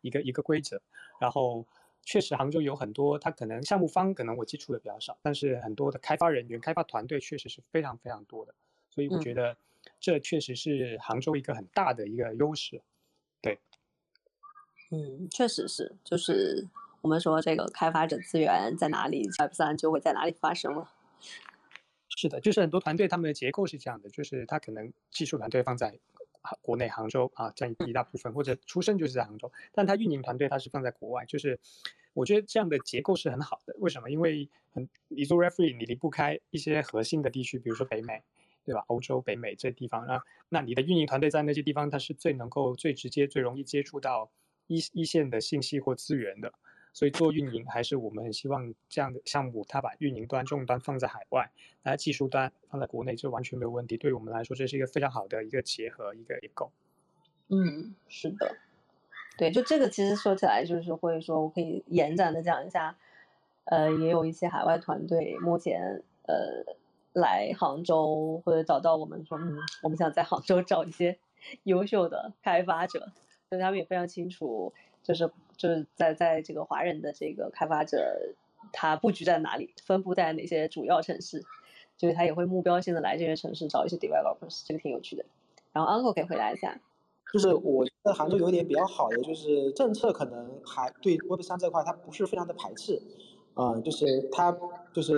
[0.00, 0.80] 一个一个规则。
[1.20, 1.66] 然后
[2.02, 8.54] 确实杭州有很多，他可能项目方可能我接触的比较少，但是很多的开发人员、开发团队确实是非常非常多的，
[8.88, 9.54] 所以我觉得
[10.00, 12.80] 这确实是杭州一个很大的一个优势。
[13.42, 13.58] 对，
[14.90, 16.66] 嗯，确实是，就是
[17.02, 20.90] 我们说这个开发者资源在哪里，Web 三就会在哪里发生了。
[22.08, 25.98] 是的，就是很多团队他们的结构是这样的，就是他可能技术团队放在
[26.62, 31.24] 国内杭州啊，占一大部分，或者出生就是在杭州，但他运营团队他是放在国外。
[31.26, 31.60] 就是
[32.14, 33.76] 我觉得这样的结构是很好的。
[33.78, 34.10] 为什么？
[34.10, 38.22] 因为很你做 referee，你离不开一些核心的地区，比如说北美，
[38.64, 38.82] 对吧？
[38.88, 44.30] 欧洲、北美这地方啊，那你的运营团队在那些地方，它是最能够、最直接、最容易接触到
[44.66, 46.52] 一一线的信息或资源的。
[46.92, 51.50] 所以做运营还是我们很希望这样的项目，它把运营端、终端放在海外，
[51.82, 53.96] 那技术端放在国内，这完全没有问题。
[53.96, 56.70] 对于我们来说，这是一个非常好的一个结合，一个结构。
[57.48, 58.56] 嗯，是的，
[59.38, 62.96] 对，就这个其实说起来，就是会说我可以延展的讲一下，
[63.64, 66.76] 呃，也有一些海外团队目前呃
[67.12, 71.18] 来杭州或者找到我们说，嗯，我们想在杭州找一些
[71.62, 73.12] 优秀的开发者，
[73.48, 74.74] 所以他们也非常清楚，
[75.08, 75.32] 就是。
[75.58, 78.32] 就是在在这个华人的这个开发者，
[78.72, 81.42] 他布局在哪里，分布在哪些主要城市，
[81.96, 85.24] 所以他也会目标性的来这些城市找一些 developers，这个挺有趣的。
[85.72, 86.80] 然后 Uncle 可以回答一下，
[87.32, 93.02] 就是我觉得杭州有一点比较好的，就是政策可能还对 Web 三这块它不是非常的排斥，
[93.54, 94.56] 啊，就是它
[94.92, 95.12] 就是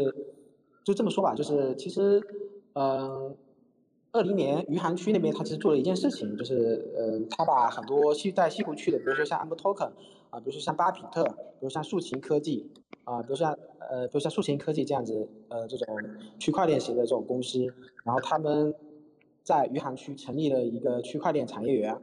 [0.82, 2.18] 就这么说吧，就是其实
[2.72, 3.36] 嗯。
[4.12, 9.90] 二零年余杭区那边，他其实做了一件事情，就是，呃，他把很多西在西湖区的，比如说像 Amber Token，
[10.30, 12.68] 啊，比如说像巴比特，比如像竖琴科技，
[13.04, 15.86] 啊，比如像，呃，比如像竖琴科技这样子，呃，这种
[16.40, 17.60] 区块链型的这种公司，
[18.04, 18.74] 然后他们
[19.44, 21.96] 在余杭区成立了一个区块链产业园，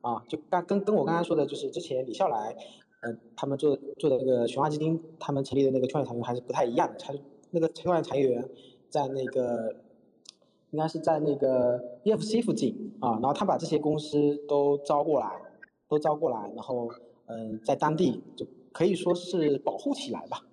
[0.00, 2.56] 啊，就刚跟跟我刚刚说的，就是之前李笑来，
[3.02, 7.14] 呃，他们做做的那个雄化基金，他们成立的那个区块链产业园还是不太一样的，它
[7.52, 8.48] 那个区块链产业园
[8.88, 9.76] 在那个
[10.72, 15.30] 应该是在那个 EFC 附近啊，然后他把这些公司都招过来，
[15.88, 16.90] 都招过来，然后
[17.26, 20.44] 嗯，在当地就可以说是保护起来吧。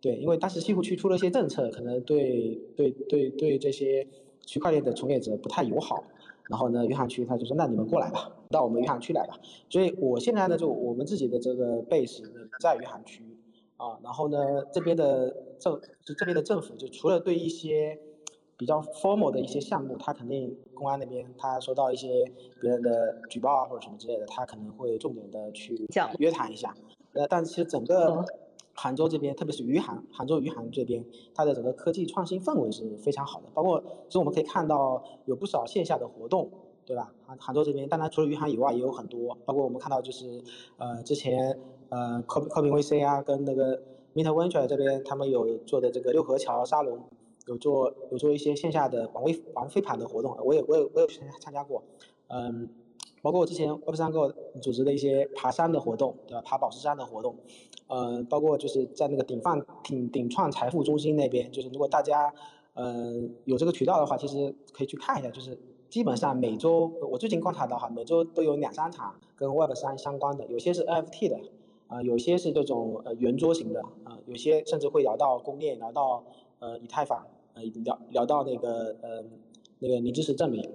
[0.00, 4.06] 对，因为当时西湖区出了一些政策，可能对对对对这些
[4.44, 6.04] 区块链的从业者不太友好。
[6.50, 9.38] 然后呢，余杭区他就说：“那你们过来吧，到我们余杭区来吧。”
[9.70, 12.20] 所以我现在呢，就我们自己的这个 base
[12.60, 13.24] 在余杭区
[13.76, 13.98] 啊。
[14.02, 14.38] 然后呢，
[14.72, 17.98] 这边的政就这边的政府，就除了对一些
[18.56, 22.24] 比较 formal 的一些项目，他肯定公安那边他收到一些
[22.60, 25.86] 别人的举报啊或者什么之类的，他可能会重点的去
[26.18, 26.74] 约谈一下。
[27.14, 28.24] 呃，但其实整个。
[28.74, 33.46] 杭州这边，特别是余杭，杭州余杭这边，它的整个科技创新氛围是非常好的。
[33.52, 36.50] 包括其实我们可以看到有不少线下的活动，
[36.86, 37.12] 对吧？
[37.26, 39.36] 杭杭州这边，当然除了余杭以外，也有很多。
[39.44, 40.42] 包括我们看到就是，
[40.78, 41.60] 呃，之前
[41.90, 43.78] 呃，科科明 VC 啊，跟那个
[44.14, 46.98] MetaVenture 这边，他们有做的这个六合桥沙龙，
[47.46, 51.82] 有做有做一些线下的玩微玩飞盘的活动，我也我也我也参加参加过，
[52.28, 52.68] 嗯。
[53.22, 56.42] 包括我之前 Web 三 Go 组织的一些爬山的活动，对吧？
[56.44, 57.36] 爬宝石山的活动，
[57.86, 62.34] 呃，包括就是在那个鼎放鼎鼎创财富中心那边，就是如果大家
[62.74, 65.56] 呃有这个渠道的话，其实可以去看一下，就是
[65.88, 71.38] 基本上每周我最近观察到哈，每周都有两三场跟 Web 三相关的，有些是 NFT 的，
[71.86, 76.24] 啊，有些是这种呃圆桌型的，啊，有些甚至会聊到公链，聊到
[76.62, 79.22] 呃以太坊，呃聊聊到那个呃
[79.80, 80.66] 那个零知识证明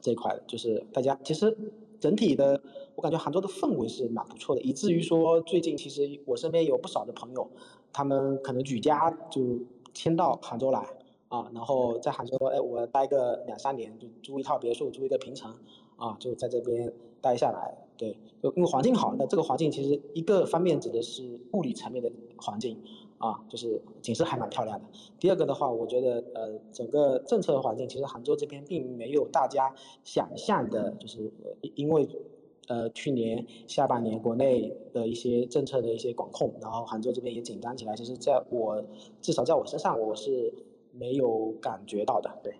[0.00, 1.56] 这一块，就是大家其实。
[1.98, 2.60] 整体的，
[2.94, 7.50] 我感觉杭州的氛围是蛮不错的，以至于说最近其实我身边有不少的朋友，
[7.90, 9.58] 他们可能举家就
[9.94, 10.86] 迁到杭州来
[11.28, 15.56] 啊，然后在杭州，哎，我待个两三年，就租一套别墅，租一个平层，
[15.96, 17.74] 啊，就在这边待下来。
[17.96, 22.78] 对，就因为环境好，那这个环境其实一个方面指的是物理层面的环境。
[23.18, 24.84] 啊，就是景色还蛮漂亮的。
[25.18, 29.74] 第二个的话，我觉得呃，整个政策环境其实杭州这边并没有大家
[30.04, 31.32] 想象的，就是
[31.74, 32.06] 因为
[32.68, 37.96] 呃去年下半年国内的一些政策的一些管控，然后杭州这边也紧张起来。
[37.96, 38.84] 其实在我
[39.22, 40.52] 至少在我身上，我是
[40.92, 42.38] 没有感觉到的。
[42.42, 42.56] 对。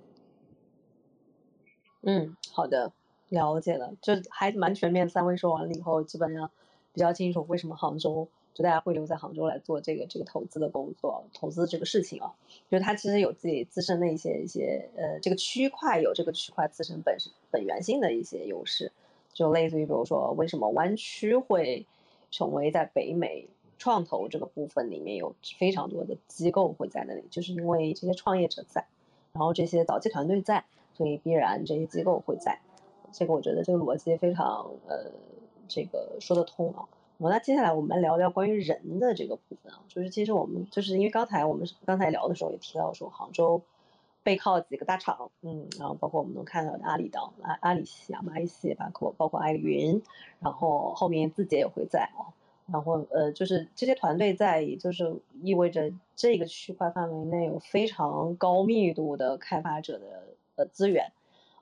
[2.02, 2.92] 嗯，好的，
[3.28, 5.08] 了解了，就还蛮全面。
[5.08, 6.50] 三位说完了以后，基本上
[6.92, 8.28] 比较清楚为什么杭州。
[8.56, 12.32] 就大家会留在杭州来做这个这个投资的工作，投资这个事情啊，
[12.70, 18.92] 就是它其实有自己自身的一些一些呃，这个区块有这个区块自身本身本源性的一些优势，
[19.34, 21.86] 就类似于比如说为什么湾区会
[22.30, 28.86] 成为在北美创投这个部分里面有非常多的机构会在那里，就是因为这些创业者在，
[29.34, 30.64] 然后这些早期团队在，
[30.94, 32.58] 所以必然这些机构会在，
[33.12, 35.12] 这个我觉得这个逻辑非常呃
[35.68, 36.88] 这个说得通啊。
[37.18, 43.62] 那接下来我们来聊聊关于人的这个部分啊，就是其实我们就是因为刚才我们刚才聊的时候也提到说，杭州
[44.22, 50.02] 背靠几个大厂，嗯，然后包括我们能看到的阿里的阿阿里系啊、蚂蚁系，包括包括阿里云，
[50.40, 52.36] 然后后面字节也会在啊，
[52.70, 60.04] 然后呃，就是这些团队在，也就是意味着这个区块范围内有非常高密度的开发者的
[60.56, 61.12] 呃资源，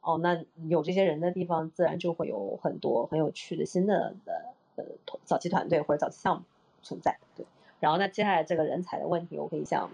[0.01, 4.47] 哦，那有这些人的地方，自然就会有很多很有趣的新的的。
[4.77, 4.85] 呃，
[5.25, 6.45] 早期团队或者早期项目
[6.83, 7.47] 存在，对。
[7.81, 9.91] 然后那接下来这个人才的问题，我可以想，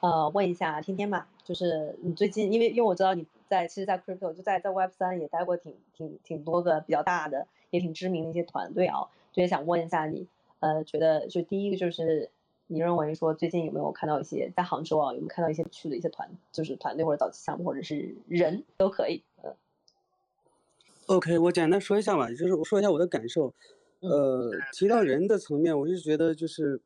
[0.00, 10.26] 呃，问一下天天吧，就是你最近，因为因为我知道你在，其实，在 crypto 就在在 Web 三也待过挺挺挺多个比较大的，也挺知名的一些团队啊，就也想问一下你，
[10.60, 12.30] 呃，觉得就第一个就是
[12.68, 19.54] 你认为说最近有没有看到一些在杭州啊，有没有看到一些去的一些团，就是团队或者早期项目或者是人都可以，呃。
[21.06, 23.52] OK，我简单说一下吧，就是我说一下我的感受。
[24.08, 26.80] 呃，提到人的层面，我就觉得就是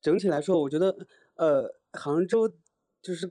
[0.00, 0.96] 整体来说，我觉得
[1.34, 2.50] 呃，杭州
[3.02, 3.30] 就是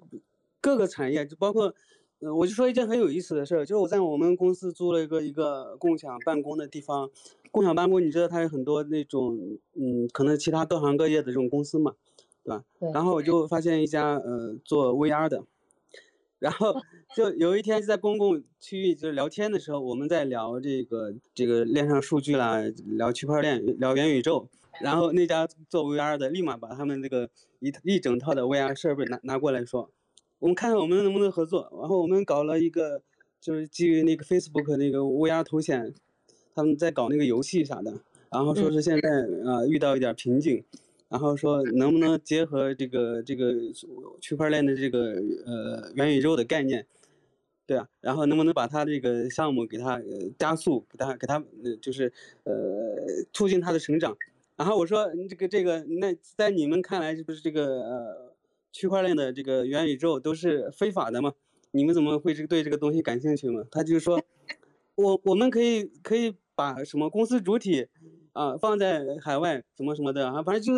[0.60, 1.74] 各个产业，就包括，
[2.20, 7.10] 呃，我就说一件很有意思的事儿，就是我在我们公司租了一个一个共享办公的地方，
[7.52, 11.96] 共享办公，你知道它有很多那种，嗯，可能其他各行各业的这种公司嘛，
[12.44, 12.64] 对吧？
[12.80, 12.92] 对。
[12.92, 15.44] 然后我就发现一家呃做 VR 的。
[16.46, 16.76] 然后
[17.18, 24.48] 就有一天在公共区域就是聊天的时候，我们在聊这个这个链上数据啦，聊区块链，聊元宇宙。
[24.80, 27.28] 然后那家做 VR 的立马把他们这个
[27.60, 29.90] 一一整套的 VR 设备拿拿过来说，
[30.38, 31.68] 我们看看我们能不能合作。
[31.80, 33.02] 然后我们搞了一个
[33.42, 35.96] 就是基于那个 Facebook 那个 VR 头显，
[36.54, 37.92] 他们在搞那个游戏啥的。
[38.30, 39.10] 然后说是现在
[39.50, 40.64] 啊遇到一点瓶颈。
[41.16, 43.54] 然后说能不能结合这个这个
[44.20, 45.14] 区块链的这个
[45.46, 46.86] 呃元宇宙的概念，
[47.66, 50.02] 对啊，然后能不能把它这个项目给它
[50.38, 51.42] 加速，给它给它
[51.82, 52.12] 就是
[52.44, 52.54] 呃
[53.32, 54.18] 促进它的成长。
[54.58, 58.36] 然后我说这个这个那在你们看来是不是这个呃
[58.74, 61.32] 区块链的这个元宇宙都是非法的嘛？
[61.72, 63.64] 你们怎么会是对这个东西感兴趣嘛？
[63.72, 64.22] 他就说，
[64.96, 67.88] 我我们可以可以把什么公司主体
[68.36, 70.74] 啊放在海外什么什么的啊，反正就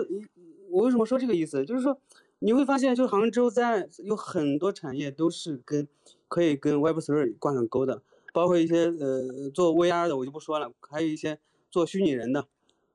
[0.70, 1.66] 我为什么说这个意思？
[1.66, 2.00] 就是说
[2.40, 5.88] 你会发现，就杭州在有很多产业都是跟
[6.28, 11.40] 可以跟 Web3 挂上钩的，包括一些呃做 VR 的我就不说了，还有一些
[11.72, 12.48] 做虚拟人的。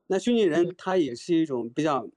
[0.07, 2.07] 那虚拟人它也是一种比较。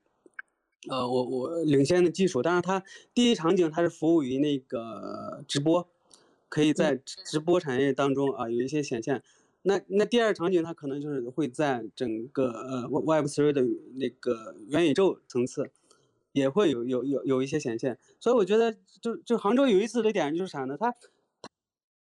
[0.88, 5.88] 呃，我我领先的技术，但是它第一场景它是服务于那个直播，
[6.48, 9.20] 可以在直播产业当中啊有一些显现。
[9.68, 13.62] 那那第二场景它可能就是会在整个呃 Web Three 的
[13.96, 15.68] 那个元宇宙层次，
[16.30, 17.98] 也会有有有有一些显现。
[18.20, 20.76] 所以我觉得就就杭州有意思的点就是啥呢？
[20.78, 20.94] 它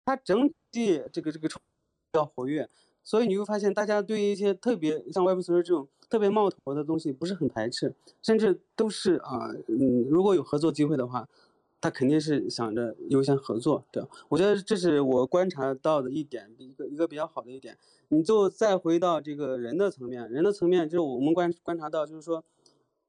[0.03, 1.55] 它整体这个这个比
[2.11, 2.70] 较活跃。
[3.01, 11.30] 所以你会发现，大家对于一些特别像 Web Three 这种特别冒头的东西不是很排斥，甚至都是啊，嗯，如果有合作机会的话，
[11.84, 13.84] 他肯定是想着优先合作。
[13.92, 17.78] 对，我觉得这是我观察到的一点，一个一个比较好的一点。
[18.08, 22.42] 你就再回到这个人的层面，人的层面就是我们观观察到，就是说，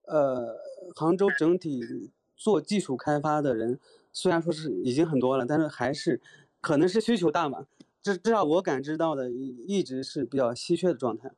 [0.06, 0.56] 呃，
[0.96, 3.78] 杭州整体做技术开发的人
[4.12, 6.20] 虽然说是已经很多了，但是还是
[6.60, 7.66] 可能是需求大嘛。
[8.02, 11.30] 至至少我感知到的一一直是比较稀缺的状态，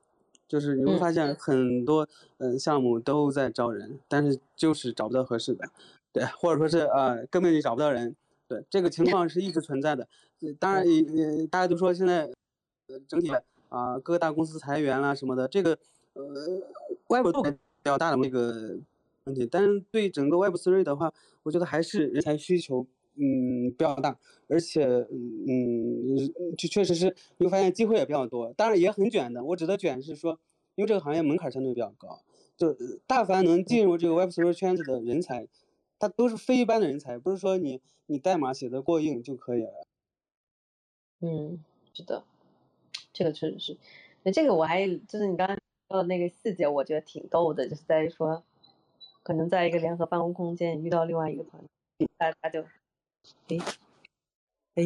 [0.48, 2.08] 就是你会发现很多
[2.38, 5.68] 嗯项目都在招人，但是就是找不到合适的，
[6.16, 8.16] 对，或者说是呃根本就找不到人，
[8.48, 10.08] 对，这个情况是一直存在的。
[10.58, 12.30] 当然也也大家都说现在
[13.06, 13.30] 整体
[13.68, 15.78] 啊各个大公司裁员啦什么的，这个
[16.14, 16.24] 呃
[17.08, 17.50] 外部比
[17.84, 18.78] 较大的那个
[19.24, 21.12] 问题，但是对整个 Web Three 的话，
[21.42, 22.86] 我觉得还是人才需求。
[23.18, 24.14] 嗯，比较大，
[24.46, 26.18] 而且嗯，
[26.58, 27.06] 就确实是
[27.38, 29.42] 你会发现机会也比较多，当然也很卷的。
[29.42, 30.38] 我指的卷是说，
[30.74, 32.20] 因为这个行业门槛相对比较高，
[32.58, 35.48] 就大凡能进入这个 Web3 圈子的人才，
[35.98, 39.86] 他都是非一般的人才，不是说你你代码写的过硬就可以了。
[41.20, 42.24] 嗯，是的，
[43.12, 43.76] 这个确实是。
[44.22, 45.56] 那这个我还就是你刚刚
[45.88, 48.44] 说的那个细节，我觉得挺逗的，就是在于说，
[49.22, 51.62] 可能在一个联合办公空间遇到另外一个团
[51.98, 52.62] 队，大家就。
[53.48, 53.56] 哎，
[54.74, 54.84] 哎，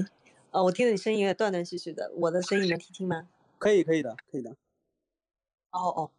[0.50, 3.28] 哦，我听着你声音有点断断续续的，我的声音能听清吗？
[3.58, 4.50] 可以，可以的，可以的。
[5.72, 6.10] 哦哦，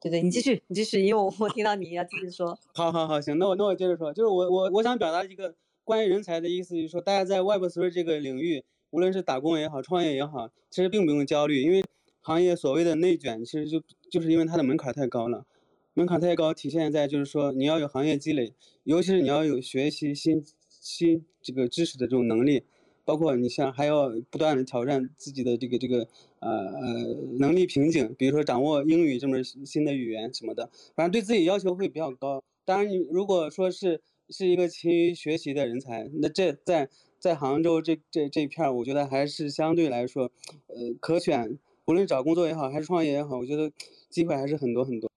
[0.00, 2.58] 对对，你继续，你继续，因为我我听到你要继续说。
[2.74, 11.84] 好好好，行，那我那我接着说，就是我我我想表达一个关于人才的意思，就是说大家在 Web3 这个领域，无论是打工也好，创业也好，其实并不用焦虑，因为
[12.20, 15.46] 行业所谓的内卷，其实就就是因为它的门槛太高了，
[15.94, 20.44] 门槛太高，体现在就是说你要有行业积累，尤其是你要有学习新。
[20.80, 22.62] 新这个知识的这种能力，
[23.04, 26.08] 包括你像还要不断的挑战自己的这个这个
[26.40, 32.42] 呃呃能力瓶颈，比如说掌握英语这门新的语言什么的，反正对自己要求会比较高。
[32.64, 40.30] 当然，你如果说是是一个勤于学习的人才，那这在在杭州这这这片儿，我觉得还是相对来说，
[40.66, 43.72] 呃，可选，无论找工作也好，还是创业也好，我觉得
[44.10, 45.10] 机会还是很多很多。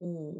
[0.00, 0.34] 嗯。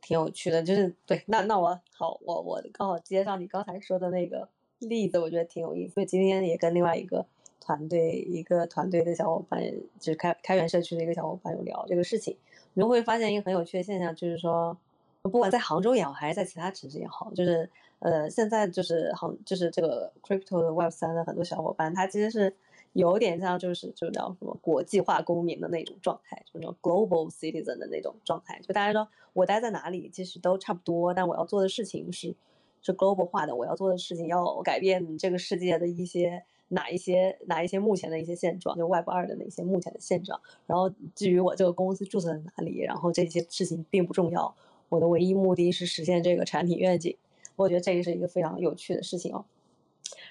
[0.00, 4.48] 挺有趣的，就是对，那那我好，我我刚好接上你刚才说的那个
[4.78, 5.92] 例子，我觉得挺有意思。
[5.94, 7.26] 所以今天也跟另外一个
[7.68, 9.62] 团队，一个团队的小伙伴，
[10.00, 12.34] 就是开开源社区的一个小伙伴有聊这个事情。
[12.72, 14.74] 你们会发现一个很有趣的现象，就是说，
[15.20, 22.56] 不管在杭州也好，还是在其他城市也好，就是呃，现在就是杭，就是这个 crypto 的 Web 三的很多小伙伴，他其实是。
[22.94, 28.58] 有点像就是就叫什么国际化公民的那种状态，就那种 global citizen 的那种状态。
[28.66, 32.34] 就大家说我待在哪里，其实都差不多，但我要做的事情是
[32.80, 33.54] 是 global 化的。
[33.54, 40.40] 我要做的事情要改变这个世界的一些哪一些哪一些目前的一些现状，就 Web 二的那些目前的现状。
[40.66, 44.54] 然后至于我这个公司注册在哪里，然后这些事情并不重要。
[44.88, 47.16] 我的唯一目的是实现这个产品愿景。
[47.56, 49.44] 我觉得这个是一个非常有趣的事情哦。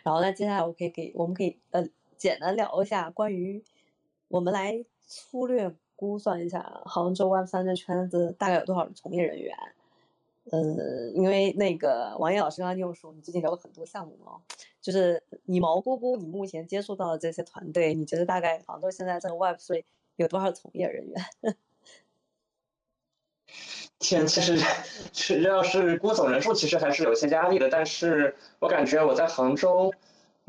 [0.03, 1.88] 然后那接下来我可以给我们可以呃。
[2.17, 3.63] 简单聊一下关于，
[4.27, 9.55] 我们来粗略估算一下杭州 Web 三这圈子大概有多少从业人员。
[10.51, 14.41] 呃，因为那个王烨老师刚刚又说你最近聊了很多项目哦，
[14.81, 19.81] 就是你毛估估你目前接触到的这些团队，你觉得大概杭州现在这个 Web 三
[20.15, 21.25] 有多少从业人员？
[23.99, 24.57] 天，其实，
[25.13, 27.69] 是要是估总人数，其实还是有些压力的。
[27.69, 29.93] 但是我感觉我在杭州。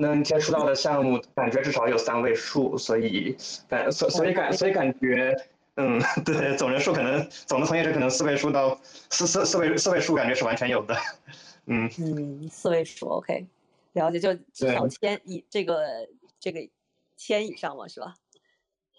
[0.00, 3.36] 能接触到的项目，感觉至少有三位数，所以
[3.66, 5.34] 感所所以感所以感觉，
[5.80, 8.76] 嗯， 对，总人数可能总的从业者可能四位数到
[9.10, 10.96] 四四四位四位数，感觉是完全有的，
[11.66, 13.46] 嗯嗯，四位数，OK，
[13.92, 16.08] 了解，就至少千以这个
[16.40, 16.68] 这个
[17.16, 18.16] 千以上嘛，是吧？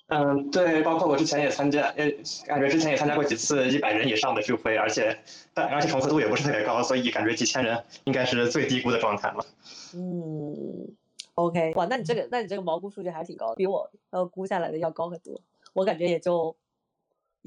[0.07, 2.09] 嗯，对，包括我之前也参加，呃，
[2.47, 5.19] 感觉之前也参加过几次一百人以上的聚会，而且
[5.53, 9.45] 但而且重合度也不是特别高，所以感觉几千人应该是最低估的状态了。
[9.93, 10.95] 嗯
[11.35, 15.41] ，OK，哇，那你这个那你这个毛估数据还挺高，比我呃估下来的要高很多。
[15.73, 16.55] 我感觉也就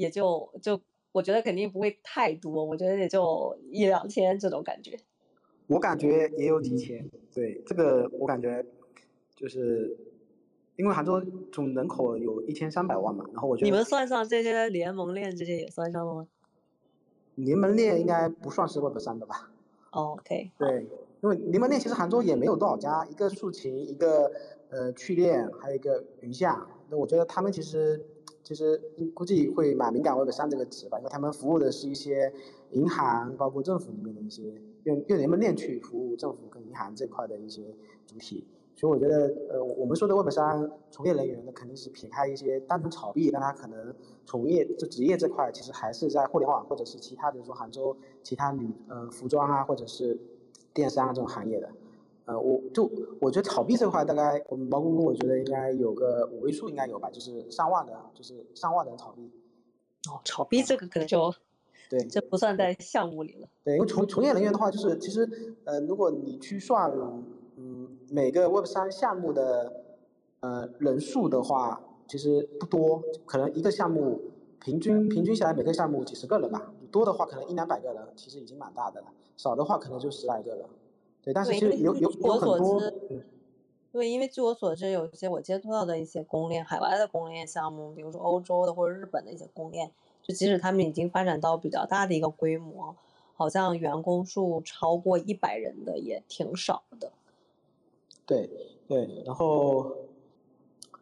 [0.03, 0.81] 也就就，
[1.13, 4.99] 我觉得肯定不会太多，我觉得也就一两千这种感觉。
[5.69, 8.65] 我感觉也有几千，对这个我感觉
[9.35, 9.97] 就是。
[10.75, 11.21] 因为杭州
[11.53, 16.27] 总人口有一千三百万嘛，然后我觉得你们算上这些联盟链这些也算上了吗？
[17.35, 19.51] 联盟链应该不算是 Web 三的吧
[19.91, 20.51] ？OK。
[20.59, 20.87] 对，
[21.21, 24.33] 因为联盟链其实杭州也没有多少家，一个竖琴，一个
[24.71, 26.67] 呃趣链，还有一个云下。
[26.89, 28.03] 那我觉得他们其实
[28.43, 28.81] 其实
[29.15, 32.33] 估计会蛮敏感 Web 三这个词吧，因为他们服务的是一些
[32.71, 34.43] 银行，包括政府里面的一些
[34.85, 37.63] 用用联盟链去服务政府跟银行这块的一些
[38.07, 38.47] 主体。
[38.75, 50.19] 所以我觉得，呃，我们说的 Web 三从业人员呢，肯定是撇开一些单纯炒币，但他可能从业就职业这块，其实还是在互联网或者是其他，比如说杭州其他女呃服装啊，或者是
[50.73, 51.69] 电商啊这种行业的。
[52.25, 59.31] 呃，我就我觉得炒币这块，大概我们毛公公，我觉得应该有个五位数，应该有吧，就是上万的，就是上万人炒币。
[60.09, 61.33] 哦，炒币这个可能就
[61.89, 63.49] 对， 这不算在项目里了。
[63.65, 65.29] 对，因为从从业人员的话，就是其实
[65.65, 66.91] 呃，如果你去算。
[67.55, 69.85] 嗯每个 Web 三项目的
[70.41, 74.21] 呃人数的话，其实不多，可能一个项目
[74.59, 79.07] 平均平均下来每个项目几十个人吧，多的话可能一两百个人，其实已经蛮大的了，
[79.37, 80.65] 少的话可能就十来个人。
[81.23, 82.81] 对，但是其实有有有很多。
[83.93, 89.91] 对，因为据我所知，有一些我接触到的一些公链，海外的公链项目，比如说欧洲的或者日本的一些公链，
[90.23, 92.97] 就即使他们已经发展到比较大的一个规模，
[93.35, 97.13] 好像员工数超过一百人的也挺少的。
[98.25, 98.49] 对
[98.89, 99.95] 对，然后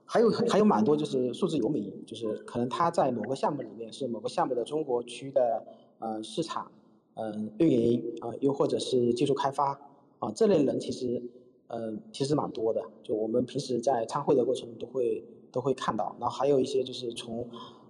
[0.04, 5.64] 还有还有蛮多就是数字游民，就是可能他在某个项目里面是某个项目的中国区的
[6.00, 6.72] 呃市场
[7.14, 9.80] 嗯运营啊，又或者是技术开发
[10.20, 11.20] 啊这类人其实
[11.66, 17.44] 呃其实蛮多的，就我们平时在参会的过程都会都会看到，然后还有一些就是从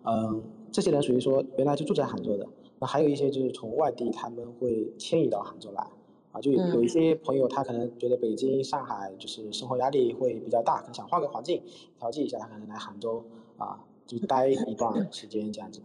[0.05, 5.87] 嗯这些人属于说原来就住在杭州的，那还有一些就是从外地他们会迁移到杭州来。
[6.33, 11.61] 啊，就有有一些朋友，他可能觉得北京、上海就是生活压力会比较大，可能想换个环境
[11.99, 13.25] 调剂一下，他可能来杭州
[13.59, 15.83] 啊，就待一段时间这样子。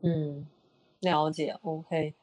[0.00, 0.46] 嗯，
[1.00, 2.14] 了解，OK。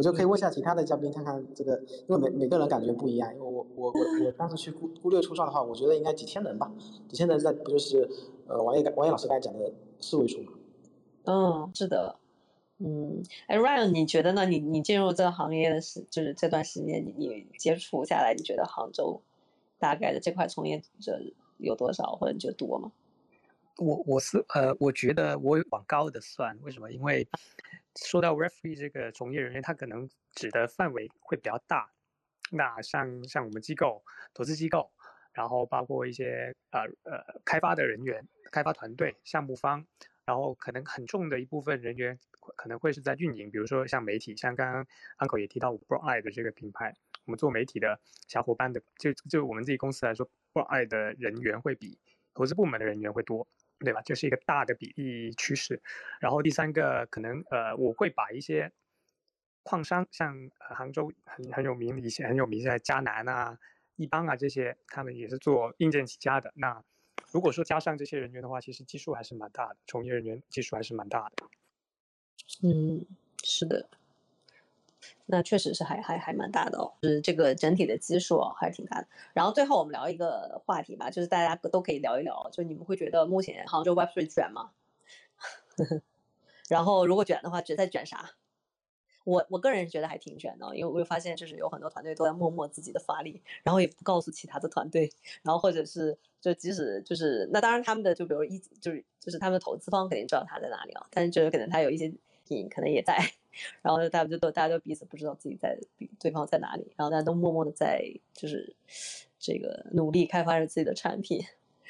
[0.00, 1.78] 我就可以问一下其他的嘉宾，看看这个，
[2.08, 3.30] 因为每每个人感觉不一样。
[3.34, 6.72] 因为我我我我当时去估估略初算的话，我觉得应该几千人吧，
[7.06, 8.08] 几千人在不就是
[8.46, 9.70] 呃王烨王烨老师刚才讲的
[10.00, 10.52] 四位数吗？
[11.24, 12.16] 嗯，是的。
[12.78, 14.46] 嗯，哎，Ryan，你觉得呢？
[14.46, 19.20] 你你进入这个行业的时，就是这段时间，你你接触下来，你觉得杭州
[19.78, 21.20] 大概的这块从业者
[21.58, 22.90] 有多少，或者你觉得多吗？
[23.76, 26.90] 我我是呃，我觉得我往高的算，为什么？
[26.90, 27.28] 因为
[27.96, 31.90] 说到 referee 这个从业人员，他可能指的范围会比较大。
[32.50, 34.90] 那像像我们机构、投资机构，
[35.32, 39.86] 然后包括一些呃呃开发的人员、开发团队、项目方。
[40.26, 42.16] 然后可能很重的一部分人员
[42.54, 44.86] 可能会是在运营，比如说像媒体，像刚刚
[45.18, 51.98] Uncle 也提到 b r o a d 的这个品牌，我们做媒体的小伙伴的，就就我们自己公司来说 b r o a d 的人员会比
[52.32, 53.48] 投资部门的人员会多，
[53.80, 54.00] 对吧？
[54.02, 55.82] 这是一个大的比例趋势。
[56.20, 58.70] 然后第三个可能呃，我会把一些
[59.62, 63.58] 矿商，像杭州很很有名的一些很有名的嘉南啊、
[63.96, 66.52] 一邦啊这些，他们也是做硬件起家的。
[66.54, 66.82] 那
[67.32, 71.46] 如果说加上这些人员的话，其实基数还是蛮大的，从业人员基数还是蛮大的。
[72.62, 73.06] 嗯，
[73.42, 73.88] 是的，
[75.26, 79.08] 那确实是还还还蛮大的哦，就是这个整体的基数哦，还是挺大的。
[79.32, 84.70] 然后最后我们聊一个话题吧，就是大家都可以聊一聊，就你们会觉得目前杭州 Web3 卷吗？
[86.68, 88.30] 然后如果卷的话，在卷啥？
[89.24, 102.10] 我我个人觉得还挺卷的，因为我会发现就是有很多团队都在默默自己的发力，然后也不告诉其他的团队，然后或者是就即使就是那当然他们的就比如一就是就是他们的投资方肯定知道他在哪里啊，但是就是可能他有一些
[102.48, 103.18] 影可能也在，
[103.82, 105.78] 然后大家就都大家都彼此不知道自己在
[106.18, 108.74] 对方在哪里，然后大家都默默的在就是
[109.38, 111.40] 这个努力开发着自己的产品，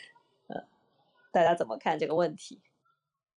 [0.48, 0.64] 呃，
[1.32, 2.60] 大家怎么看这个问题？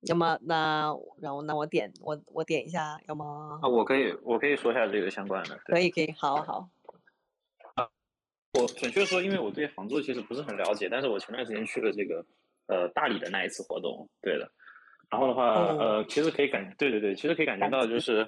[0.01, 6.69] 要么那然后那我点我我点一下，要么啊，我可以我可以说一下这个相关的，可以可以，好好。
[7.75, 7.89] 啊，
[8.59, 12.25] 我准确说，因为我对杭州其实不是很了解，但是我前段时间去了这个
[12.67, 14.51] 呃大理的那一次活动，对的。
[15.13, 18.27] 然后的话，呃，其实可以感，对对对，其实可以感觉到就是，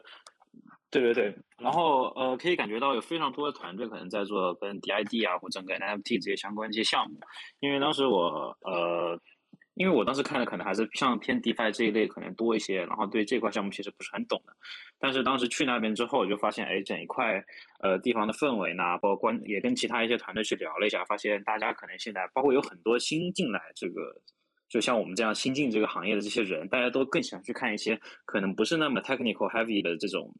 [0.91, 7.19] 对对对，然后呃，可以感觉到有非常多的团队可能在做跟 DID 啊或整个 NFT 这些相关一些项目，
[7.59, 9.19] 因为当时我呃。
[9.77, 14.53] 因为我当时看的可能还是像偏 DeFi 这一类可能多一些，然后对这块项目其实不是很懂的。
[14.97, 17.43] 但是当时去那边之后，我就发现，哎，整一块
[17.81, 24.15] 呃地方的氛围呢，包括关也跟其他一些团队去聊了一下，发现大家可能现在包括有很多新进来这个，
[24.68, 30.34] 就像我们这样新进这个行业的这些人，大家都更喜欢去看一些可能不是那么 technical heavy 的这种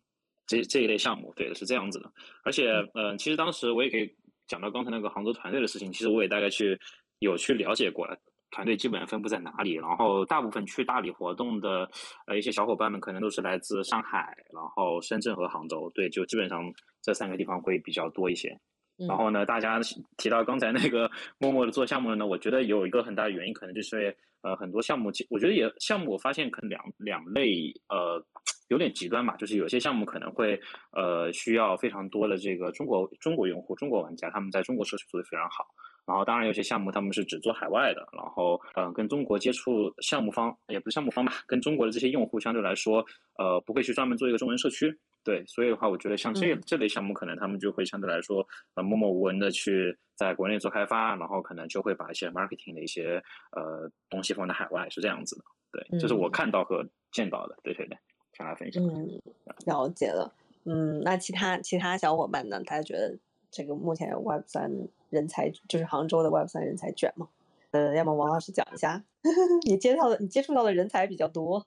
[0.48, 1.34] 这这一类项目。
[1.36, 2.12] 对，是这样子的。
[2.44, 4.14] 而且，呃，其实当时我也可以
[4.48, 6.80] 讲到刚才那个杭州团队的事情，其实我也大概去
[7.20, 8.18] 有去了解过了。
[8.52, 9.74] 团队基本上分布在哪里？
[9.74, 11.90] 然后大部分去大理活动的
[12.26, 15.92] 呃一些小伙伴们，可能都是来自上海、然后深圳和杭州。
[15.94, 16.64] 对，就基本上
[17.02, 18.58] 这三个地方会比较多一些。
[18.98, 19.80] 然后呢，大家
[20.18, 28.24] 提到刚才那个 默默的做项目的呢，我觉得有一个很大的原因，可能就是呃很多项目，我觉得也项目我发现可能两两类呃
[28.70, 30.60] 有点极端吧，就是有些项目可能会
[30.92, 35.66] 呃需要非常多的这个中国中国用户、中国玩家，他们在中国社区做的非常好。
[36.08, 43.04] 然后当然有些项目他们是只做海外的，然后嗯跟中国接触项目方也不是项目方吧，跟中国的这些用户相对来说，
[43.40, 44.96] 呃不会去专门做一个中文社区，
[45.26, 53.22] 对，所以的话我觉得像这这类项目可能他们就会相对来说呃默默无闻的去在国内做开发，然后可能就会把一些 marketing 的一些
[53.52, 55.44] 呃东西放在海外，是这样子的，
[55.90, 57.98] 对，这是我看到和见到的，对对对，
[58.38, 58.82] 向大家分享。
[58.82, 59.20] 嗯，
[59.66, 62.64] 了解了，嗯，那其他其他小伙伴呢？
[62.64, 63.18] 大家觉得？
[63.52, 64.70] 这个目前 Web 三
[65.10, 67.30] 人才就是杭州的 Web 三人才卷吗？
[67.72, 69.02] 呃，要么王老师讲一下，
[69.66, 71.66] 你接到的你接触到的人才比较多。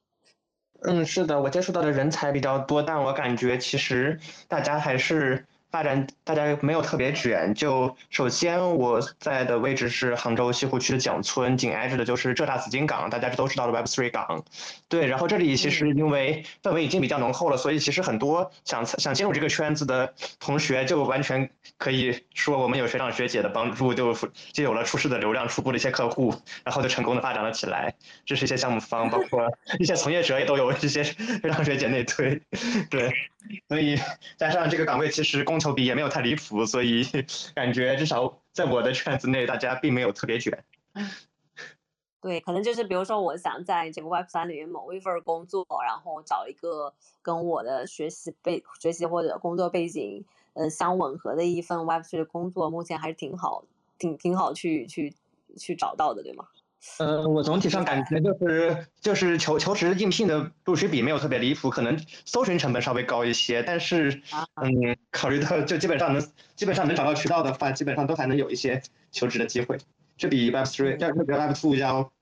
[0.82, 4.18] 嗯，是的，我接触到的人才比较多，但我感觉其实
[4.48, 5.44] 大家还是。
[5.70, 14.44] 发展大家没有特别卷，就首先我在的位置是杭州西湖区的蒋村，紧挨着的就是浙大紫金港，大家都知道的 Web3 港。
[14.88, 24.14] 对，然后这里其实因为氛围已经比较浓厚了，所以其实很多想想进入这个圈子的同学，就完全可以说我们有学长学姐的帮助，就
[24.52, 27.94] 就有了初始的流量，初步的一些客户，然后就成功的发展了起来。
[28.24, 29.46] 这是一些项目方，包括
[29.78, 32.40] 一些从业者也都有这些学长学姐内推，
[32.88, 33.12] 对。
[33.68, 33.96] 所以
[34.36, 37.03] 加上这个岗位其实供求比也没有太离谱，所以
[37.55, 40.64] 感觉至少在我的圈子内，大家并没有特别卷。
[42.20, 46.92] 对，可能就是比如说，我想在这个 Web 三里面某一份工作，然后找一个
[47.22, 50.24] 跟我的学习背、学习或者工作背景
[50.55, 53.62] 呃相吻合的一份 Web 3的工作，目前还是挺好、
[53.99, 55.14] 挺挺好去去
[55.57, 56.49] 去找到的，对吗？
[56.98, 64.22] 呃，我总体上感觉就是就是求求职应聘的录取比没有特别离谱，可能搜寻成本稍微高一些，但是
[64.54, 69.78] 嗯，考虑到就基本上能基本上能找到渠道的话，基本上都还能有一些求职的机会，
[70.16, 72.12] 这比 Web Three 这比 Web Two 要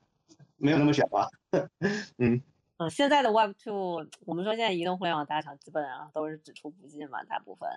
[0.56, 1.28] 没有那么卷吧？
[2.18, 2.40] 嗯
[2.78, 7.68] 嗯，现在的 Web Two，我们说现在移动互联网大厂基本上都是只出不进嘛，大部分。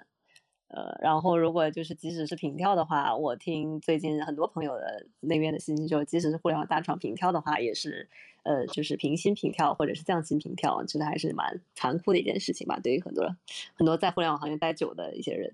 [0.69, 8.07] 呃，然后如果就是即使是平跳的话，我听最近很多朋友的那边的信息，就即使是互联网大厂平跳的话，也是
[8.43, 13.35] 呃，就是平薪平跳或者是降薪平跳，觉得还是蛮残酷的一件事情吧，对于很多
[13.73, 15.53] 很多在互联网行业待久的一些人。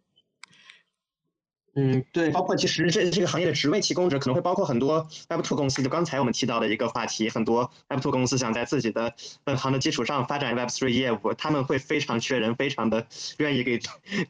[1.77, 9.13] 嗯，对，包括其实这这个行业的职位提供者可能会包括很多 Web Two 公司，就刚才我们提到的一个话题，很多 Web Two 公司想在自己的
[9.43, 13.05] 本行的基础上发展 Web Three 业务，他们会非常缺人，非常的
[13.39, 13.77] 愿意给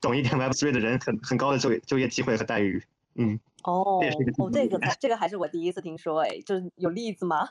[0.02, 2.82] 懂一点 Web Three 的人很很高的就业就业机会和待遇。
[3.14, 4.02] 嗯，哦，
[4.40, 7.50] 哦，这个这个还是我第一次听说，哎，就是有例子吗？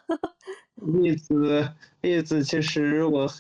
[0.74, 1.70] 例 子
[2.01, 3.30] 例子，其实我。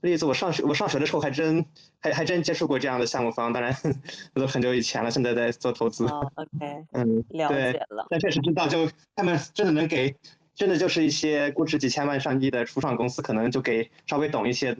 [0.00, 1.64] 例子，我上学我上学的时候还真
[2.00, 3.74] 还还真接触过这样的项目方，当然
[4.34, 6.06] 都很久以前了，现在在做投资。
[6.06, 8.06] OK，嗯，了解了。
[8.08, 10.14] 但确实知道，就他们真的能给，
[10.54, 14.76] 真的就是一些估值几千万上亿的初创公司，可能就给稍微懂一些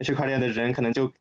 [0.00, 1.12] 区块链的人，可能就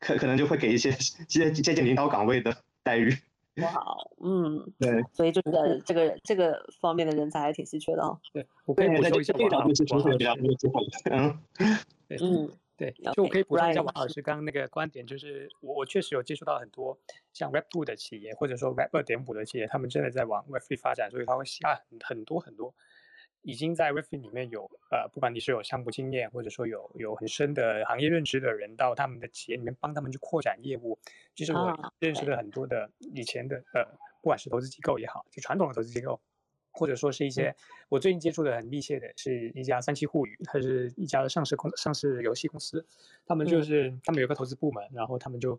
[0.00, 0.90] 可可能就会给一些
[1.28, 3.16] 接接近领导岗位的待遇。
[3.62, 3.72] 哇，
[4.22, 8.18] 嗯，对，所以就是这个这个方面的人才还挺稀缺的哦。
[8.32, 9.84] 对，我可以补充一下王老师，
[11.10, 11.38] 嗯，
[12.20, 12.50] 嗯。
[12.76, 16.98] 对，就我可以补充一下王老师刚刚那个观点，就是我我确实有接触到很多
[17.32, 22.74] 像 Web Two 的企业，或者说 Web 二点五的企业，他们真的在往 Web Three 发展，所以他会吸纳很多很多
[23.40, 30.98] 已经在 Web Three 里面有呃，不管你是有项目经验，或者说有有很深的行业认知的人，到他们的企业里面帮他们去扩展业务。
[31.34, 33.84] 其实我认识了很多的以前的呃，
[34.20, 36.20] 不管是投资机构也好，就传统的投资机构。
[36.76, 37.56] 或者说是一些
[37.88, 42.84] 我最近接触的很密切的，是一家三七互娱，它是一家的上市公上市游戏公司，
[43.26, 45.58] 他们就是他们有个投资部门，然后他们就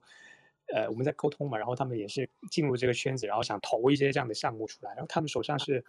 [0.74, 5.84] 呃我们在沟通嘛，然后他们也是进入这个圈子，然后想投一些这样的项目出来，然后他们手上是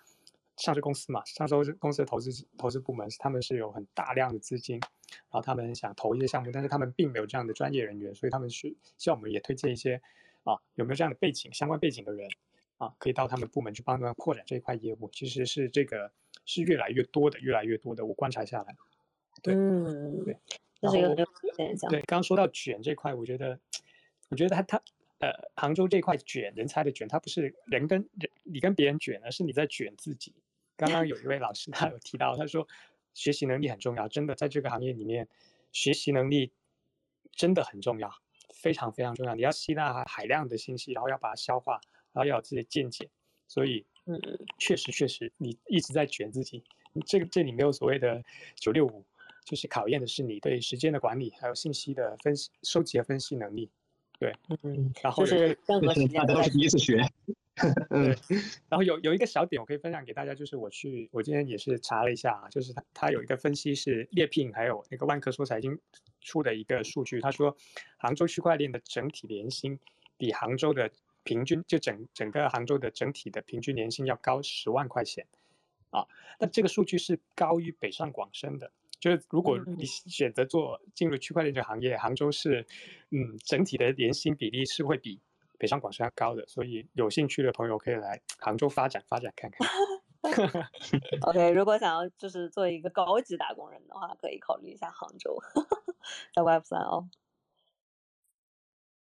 [0.57, 10.01] 上市公司嘛，上市公司的投资投资部门，他们是有很大量的资金，然后他们想投一些项目，但是他们并没有这样的专业人员，所以他们是希望我们也推荐一些
[10.45, 12.29] 啊有没有这样的背景相关背景的人。
[12.79, 16.11] 啊，可以到他们部门去帮他们扩展这一块业务，其实是这个
[16.47, 18.07] 是越来越多的，越来越多的。
[18.07, 18.77] 我观察下来，
[19.43, 19.55] 对，
[20.25, 20.39] 对，
[20.81, 21.91] 这是一个现象。
[21.91, 23.59] 对，刚刚说到卷这块，我觉得，
[24.29, 24.83] 我觉得他他
[25.19, 30.33] 呃，杭州这块卷人才的卷，他不是人跟人你跟别人卷，而是你在卷自己。
[30.77, 32.69] 刚刚有一位老师他有提到，他说
[33.13, 35.27] 学习能力很重要，真的在这个行业里面，
[35.73, 36.53] 学习能力
[37.33, 38.09] 真的很重要，
[38.55, 39.35] 非常非常重要。
[39.35, 41.81] 你要吸纳海量的信息，然后要把它消化，
[42.19, 43.09] 然后要有自己的见解，
[43.47, 43.85] 所以。
[44.11, 44.19] 嗯，
[44.59, 46.65] 确实确实，你一直在卷自己。
[47.05, 49.05] 这个这里没有所谓的九六五，
[49.45, 53.71] 就是考验的是你对时间的管理，还有信息的分析、收集和分析能力。
[54.19, 57.07] 对，嗯，然后就是任何时间 都是第一次学。
[57.91, 58.17] 对，
[58.71, 65.79] 然后有有一个小点我可以分享给大家，就是我去我今天也是查了一下啊，就是他他有一个分析是猎聘还有那个万科说财经
[66.23, 67.55] 出的一个数据，他说
[67.99, 69.79] 杭州区块链的整体年薪
[70.17, 70.91] 比杭州的。
[71.25, 75.27] 平均就整整个杭州的整体的平均年薪要高十万块钱，
[75.91, 76.07] 啊，
[76.39, 78.71] 那这个数据是高于北上广深的。
[79.01, 82.67] 就是如果你选择做进入区块链这个行业，杭州是，
[83.11, 85.21] 嗯，整体的年薪比例是会比
[85.57, 86.45] 北上广深要高的。
[86.47, 89.69] 所以有兴趣的朋友可以来杭州发展发展看看。
[91.23, 95.39] OK，如果想要就是做一个高级打工人的话，可以考虑一下杭州，
[96.35, 97.09] 在 Web 三哦。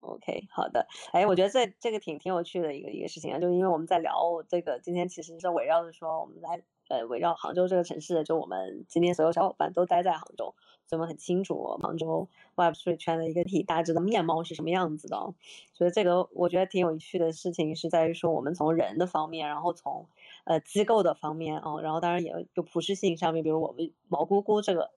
[0.06, 0.86] OK，好的。
[1.12, 4.14] 哎，我觉得这这个挺挺有趣的一个一个事情啊，就因为我们在聊
[4.48, 10.54] 这个，今天其实是围绕着说，我们来呃围绕杭州这个城市，就我们今天所有小伙伴都待在杭州，
[10.86, 15.34] 所以我们很清楚杭州 Web3 圈的一个体大致的面貌是什么样子的。
[15.72, 20.08] 所以这个我觉得挺有趣的事情是在于说，我们从人的方面，然后从
[20.44, 24.92] 呃机构的方面啊，然后当然也有普适性上面，比如我们毛姑姑这个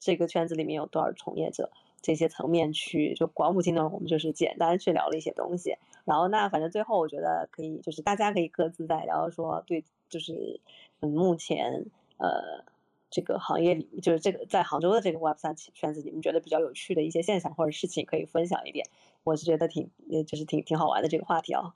[0.00, 1.70] 这个圈子里面有多少从业者。
[2.02, 5.76] 这些层面去，就广谱性的，我们就是简单去聊了一些东西。
[6.04, 10.60] 然后那反正最后我觉得可以，就是大家可以各自在聊说，对，就是
[11.00, 11.86] 嗯，目前
[12.18, 12.64] 呃
[13.08, 18.84] 这个行业里，就是这个在杭州的这个 Web 三圈子，你们觉得比较有趣的一些现象或者事情，可以分享一点。
[19.22, 19.88] 我是觉得挺，
[20.26, 21.72] 就是挺挺好玩的这个话题啊。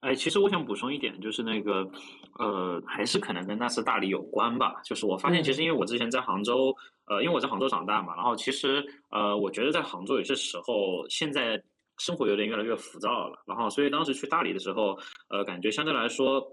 [0.00, 1.90] 哎，其实我想补充一点，就是那个，
[2.38, 4.80] 呃，还是可能跟那次大理有关吧。
[4.84, 6.74] 就是我发现，其实因为我之前在杭州，
[7.08, 11.62] 呃，因为我在杭州长大嘛，然后其实，呃，我觉得在杭州有些时候，现在
[11.98, 13.42] 生活有点越来越浮躁了。
[13.46, 14.98] 然后，所以当时去大理的时候，
[15.28, 16.46] 呃，感觉相对来说，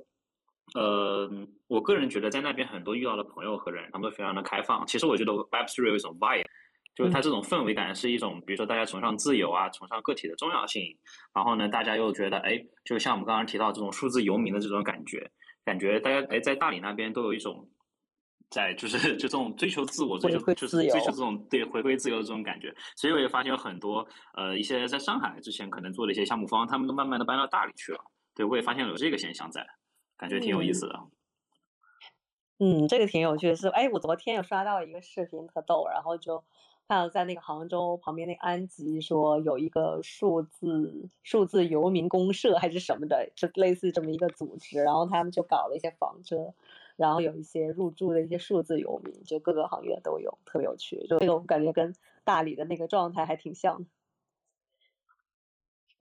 [0.73, 1.29] 呃，
[1.67, 4.85] 我个人觉得在那边很多遇到的朋友和人，他们都非常的开放。
[4.87, 6.45] 其实我觉得 Web Three 有一种 vibe。
[6.95, 10.97] 就是它这种氛围感是一种，比如说大家崇尚自由啊，崇尚个体的重要性，
[11.33, 15.29] 然后呢，大家又觉得，哎，就像我们刚刚提到这种数字游民的这种感觉，
[15.65, 17.67] 感觉大家哎在大理那边都有一种，
[18.49, 27.99] 在就是就这种追求自我，追求就是追求这种对回归自由的这种感觉，所以我也发现有很多呃一些在上海之前可能做的一些项目方，他们都慢慢的搬到大理去了，
[28.33, 29.65] 对我也发现有这个现象在，
[30.17, 30.99] 感觉挺有意思的。
[32.59, 36.43] 嗯，这个挺有趣的是，哎，我昨天有刷到一个视频特逗，然后就。
[36.87, 46.53] 看到在那个杭州旁边那个安吉说有一个数字数字游民公社还是什么的，就类似这么一个组织，然后他们就搞了一些房车，
[46.95, 51.05] 然后有一些入驻的一些数字游民，就各个行业都有，特别有趣。
[51.07, 51.93] 就这个我感觉跟
[52.23, 53.89] 大理的那个状态还挺像的。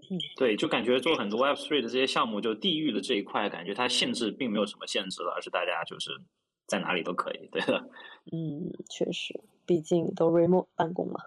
[0.37, 6.21] 对，就感觉做很多 Web Three 的这些项目，就地域的这一块，感觉它限制并没有什么限制了，而是大家就是
[6.67, 7.89] 在哪里都可以，对的。
[8.31, 9.41] 嗯，确实。
[9.67, 11.19] 毕竟都 remote 办公嘛。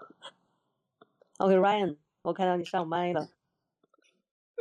[1.38, 3.28] OK，Ryan，我看到你上麦了。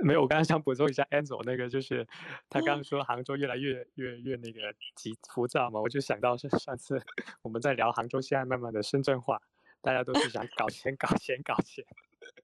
[0.04, 2.08] 没有，我刚刚想补充一下 Angel 那个，就是
[2.50, 7.02] 他刚刚说杭州越来越越越那个急浮躁嘛，我就想到是上次
[7.42, 9.42] 我们在聊杭州现在慢慢的深圳化，
[9.82, 11.86] 大家都是想搞钱搞钱搞钱。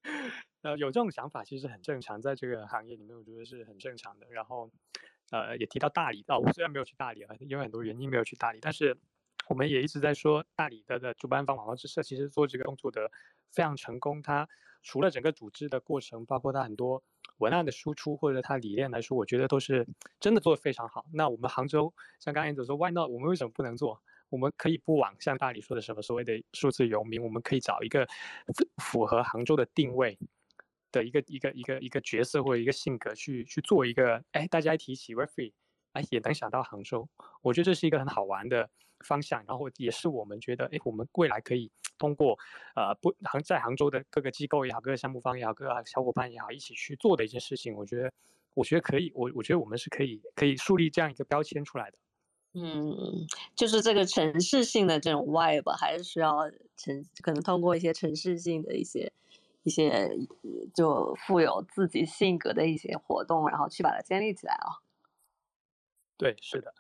[0.64, 4.28] 呃，有这种想法其实很正常，在这个行业里面，我觉得是很正常的。
[4.30, 4.70] 然后，
[5.32, 8.98] 呃，也提到大理，哦，我虽然没有去大理啊，因为很多原因没有去大理，但是。
[9.50, 13.12] 我们也一直在说，大理的的主办方网络之社其实做这个动作的
[13.52, 14.22] 非常成功。
[14.22, 14.48] 它
[14.82, 17.04] 除了整个组织的过程，包括它很多
[17.38, 19.88] 文案的输出或者它理念来说，我觉得都是
[20.20, 21.06] 真的做的非常好。
[21.12, 23.10] 那我们杭州像刚才总说，Why not？
[23.10, 24.02] 我们为什么不能做？
[24.30, 28.08] 我们可以不往像大理说的什么所谓的数字游民，我们可以找一个
[28.78, 30.18] 符合杭州的定位
[30.92, 34.24] 的一个一个一个一个角色或者一个性格去去做一个。
[34.32, 35.54] 哎，大家一提起 referee
[35.94, 37.08] 哎，也能想到杭州。
[37.42, 38.70] 我觉得这是一个很好玩的。
[39.06, 42.40] 方向，然后也是我们觉得，哎，我们未来可以通过，
[42.74, 47.76] 呃，不杭在杭州的各个机构也好，各个项目方也好，各个小伙伴也好，一起去做的一件事情。
[47.76, 48.10] 我觉得，
[48.54, 51.98] 我觉得可以，我我觉得我们是可以可以树立这样一个标签出来的。
[52.54, 59.12] 嗯，就是这个城市性的这种 vibe，还是需要城可能通过一些城市性的一些
[59.64, 60.10] 一些
[60.74, 64.80] 就富有自己性格的一些活动，然后去把它建立起来啊。
[66.20, 66.74] 对，是的。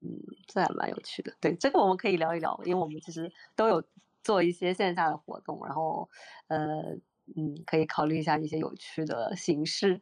[0.00, 1.32] 嗯，这还蛮有趣的。
[1.40, 3.82] 对，这个我们可以聊一聊，因为我们其实都有
[4.22, 6.08] 做一些线下的活动，然后
[6.48, 6.94] 呃
[7.36, 10.00] 嗯，可以考虑一下一些有趣的形式，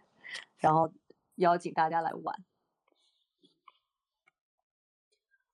[0.58, 0.92] 然后
[1.36, 2.44] 邀请大家来玩。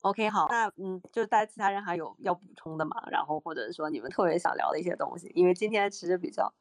[0.01, 2.97] OK，好，那嗯，就是大家其他人还有要补充的嘛？
[3.11, 6.53] 然后或者说你们特别想聊的一些东西，因为今天其实比较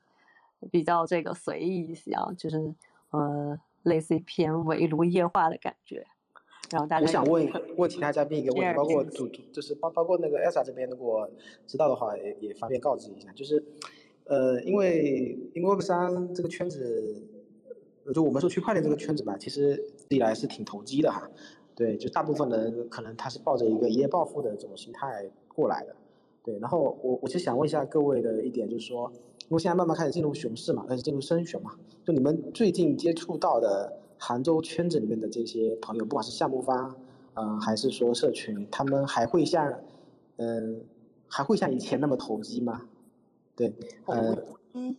[0.69, 2.75] 比较这个随意一些啊，就是
[3.11, 6.05] 呃，类似于偏围炉夜话的感觉。
[6.71, 11.27] 然后大家，我想问问其他嘉宾一个问题，包括主就是包包括那个 Elsa 这边，如果
[11.65, 13.31] 知道的话，也也方便告知一下。
[13.33, 13.63] 就是，
[14.25, 17.23] 呃，因为因为 Web 三这个圈子，
[18.13, 21.29] 就我们说区块链这个圈子吧，其实历来是挺投机的哈。
[21.73, 25.95] 对，就大部分人可能他是抱着一个一夜暴富的这种心态过来的。
[26.43, 29.11] 对，然后我我就想问一下各位的一点，就是说，
[29.47, 31.71] 因为现在慢慢开始进入熊市嘛，开始进入深熊嘛，
[32.05, 33.97] 就你们最近接触到的。
[34.19, 36.95] 杭州圈子里面的这些朋友，不管是项目方，
[37.35, 39.73] 嗯，还是说社群，他们还会像，
[40.35, 40.83] 嗯，
[41.27, 42.87] 还会像以前那么投机吗？
[43.55, 43.73] 对，
[44.05, 44.37] 呃，
[44.73, 44.95] 嗯，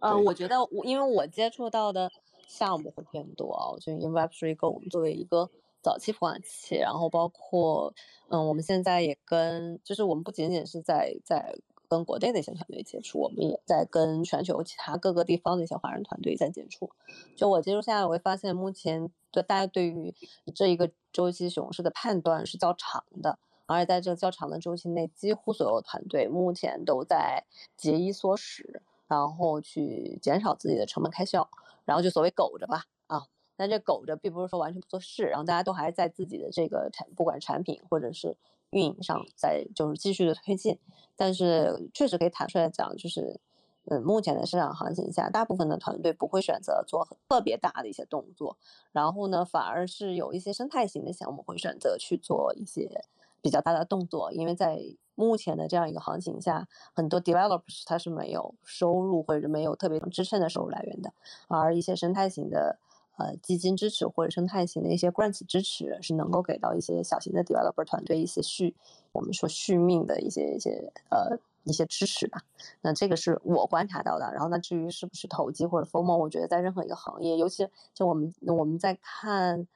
[0.00, 2.10] 呃，我觉得我因为我接触到的
[2.46, 5.50] 项目会偏多啊，就因为 Web3 Go 我们作为一个
[5.82, 7.92] 早期孵化器，然后包括，
[8.28, 11.56] 嗯，我们现在也跟，就是我们不仅仅是在在。
[11.88, 16.90] 跟国内的一些团队接触，我们也在跟全球其他各个地方的一些华人团队在接触。
[17.34, 20.14] 就我接触下来，我会发现，目前对大家对于
[20.54, 27.44] 这一个周期熊市的判断是较长的，而且在这个较长的周期内，几乎所有团队目前都在
[27.76, 31.48] 节衣缩食，然后去减少自己的成本开销，
[31.86, 33.22] 然后就所谓苟着吧，啊，
[33.56, 38.36] 但这苟着并不是说完全不做事，然后大家都还是在自己的这个产，不管产品或者是。
[38.70, 40.78] 运营上在就是继续的推进，
[41.16, 43.40] 但是确实可以坦率的讲，就是
[43.86, 48.58] 嗯，目前的市场行情下，大部分的团队不会选择做特别大的一些动作，
[48.92, 53.04] 然后呢，反而是有一些生态型的项目会选择去做一些
[53.40, 54.78] 比较大的动作，因为在
[55.14, 61.12] 目前的这样一个行情下，很多 developers 他是没有收入或者没有特别支撑的收入来源的，
[61.48, 62.78] 而一些生态型的。
[63.18, 68.76] 呃，基金支持或者生态型的一些 grants 支持是能够给到一些小型的 developer 团队一些续，
[69.10, 72.42] 我们说续命的一些一些呃一些支持吧。
[72.80, 74.32] 那这个是我观察到的。
[74.32, 79.66] 然后那至于是不是投机或者 FOMO 我觉得在任何一个行业，尤其就我们我们在看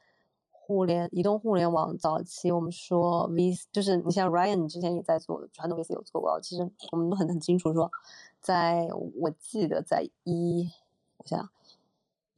[0.52, 7.90] 互联移动互联网早期，我们说 V 就是你像 Ryan 之前也在做传统 VC 有做过，其实我们都很很清楚说，
[8.40, 10.70] 在我记得在一
[11.16, 11.50] 我想。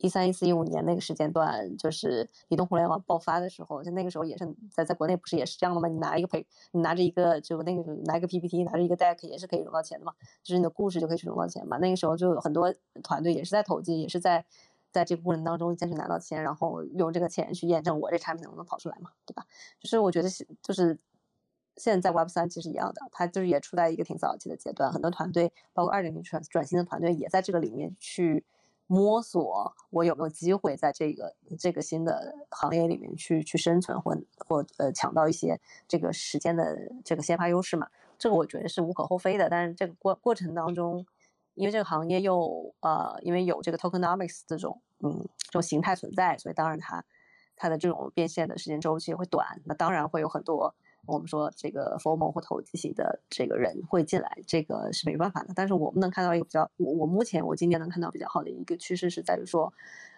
[0.05, 5.89] 一三一四一五年那个时间段，就是移动互联网爆发的时候，就那个时候也是在在国内不是也是这样的吗？
[5.89, 11.79] 你拿一个培，你拿着一个就那个拿一个 PPT，拿着一个 deck 也是可以融到钱的嘛，就是你的故事就可以去融到钱嘛。
[11.79, 12.71] 那个时候就有很多
[13.03, 14.45] 团队也是在投机，也是在
[14.93, 19.47] 在这个过程当中坚持拿到钱，然后用这个钱去验证我这产品能不能跑出来嘛，对吧？
[19.81, 20.99] 就是我觉得是就是
[21.77, 28.45] 现在 Web 三其实一样的，它就是也处在一个挺早期的阶段，很多团队包括二点零转转型的团队也在这个里面去。
[28.87, 34.17] 摸索我有没有机会在这个这个新的行业里面去去生存或
[34.47, 35.59] 或呃抢到一些
[35.89, 37.89] 这个时间的这个先发优势嘛？
[38.19, 39.49] 这个我觉得是无可厚非的。
[39.49, 41.07] 但是这个过过程当中，
[41.55, 47.05] 因为这个行业又呃因为有这个 tokenomics 这种嗯这种形态存在，所以当然它
[47.57, 49.61] 它的这种变现的时间周期会短。
[49.65, 50.75] 那当然会有很多。
[51.07, 55.53] 我们说这个 formal 或投机型的这个人会进来，这个是没办法的。
[55.55, 59.73] 但是我们能看到一个比较，我我目前我今年能看到比较好的一个趋势是在于说，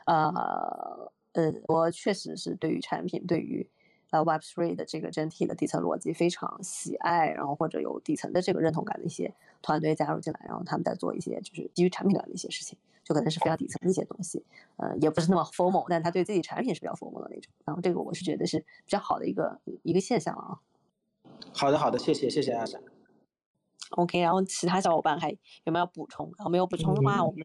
[0.04, 3.68] 呃呃，我确实是对于产品，对于
[4.10, 14.44] 呃 Web Three 的这个整体的底层逻辑非常喜爱，然后或者有底层的这个认同感的一些团队加入进来，然后他们在做一些就是基于产品端的一些事情，就可能是非常底层的一些东西，
[14.76, 17.52] 呃，也不是那么 formal，但他对自己产品是比较 formal 的那种。
[17.64, 20.58] 然后这个我是觉得是比较好的一个一个现象啊。
[21.52, 22.80] 好的，好的，谢谢，谢谢阿闪。
[23.90, 25.30] OK，然后其他小伙伴还
[25.64, 26.26] 有没有补充？
[26.36, 27.44] 然后没有补充的话，我们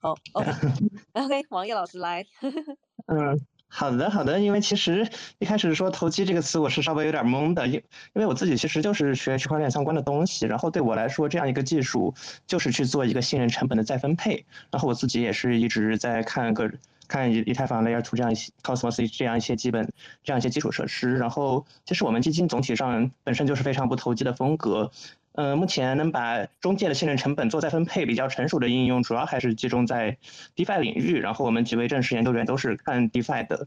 [0.00, 2.24] 哦，OK，OK， 王毅老师来。
[3.06, 3.38] 嗯，
[3.68, 4.40] 好的，好的。
[4.40, 5.08] 因为其实
[5.38, 7.82] 一开始说投机这个词，我是稍微有点懵的，因因
[8.14, 12.14] 为我自己其实就是学区块链相关的东西，然后对我来说，这样一个技术
[12.46, 14.46] 就是去做一个信任成本的再分配。
[14.70, 16.72] 然后我自己也是一直在看个。
[17.08, 19.90] 看以以太坊 Layer 2这样一些 Cosmos 这样一些基本
[20.22, 24.90] 这样一些基础设施，然后其实我们基金总体上本身就是非常不投机的风格，
[25.32, 30.18] 呃，目前能把中介的信任成本做再分配比较成熟的应用，主要还是集中在
[30.54, 33.66] DeFi 领域，然后我们几位正式研究员都是看 DeFi 的，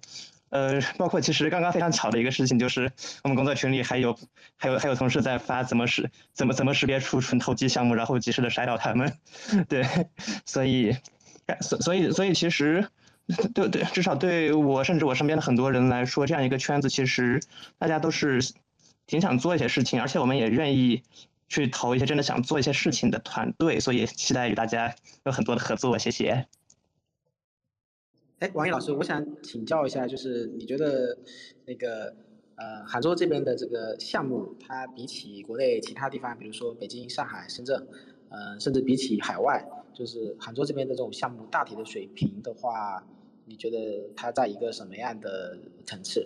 [0.49, 2.91] 呃，包括其实刚刚非常巧的一个事情就是
[3.23, 4.17] 我们工作群里还有
[4.57, 9.17] 还有还有同事在发怎么识怎么怎么识别出纯投机项目，然后及时的筛掉他们，
[9.67, 9.83] 对，
[10.45, 10.95] 所以
[11.61, 12.87] 所所以所以其实。
[13.53, 17.41] 对对，至少对我甚至我身边的很多人来说，这样一个圈子其实
[17.77, 18.39] 大家都是
[19.07, 21.03] 挺想做一些事情，而且我们也愿意
[21.47, 25.97] 去投一些真的想做一些事情的团队，所以期待与大家有很多的合作。
[25.97, 26.47] 谢谢。
[28.39, 31.15] 哎，王毅老师，我想请教一下，就是你觉得
[31.65, 32.15] 那个
[32.55, 37.87] 呃杭州这边的这个项目，它比起国内其他地方，比如说北京、上海、深圳，
[38.29, 39.63] 呃，甚至比起海外，
[39.93, 43.03] 就是杭州这边的这种项目大体的水平的话，
[43.51, 46.25] 你觉得它在一个什么样的层次？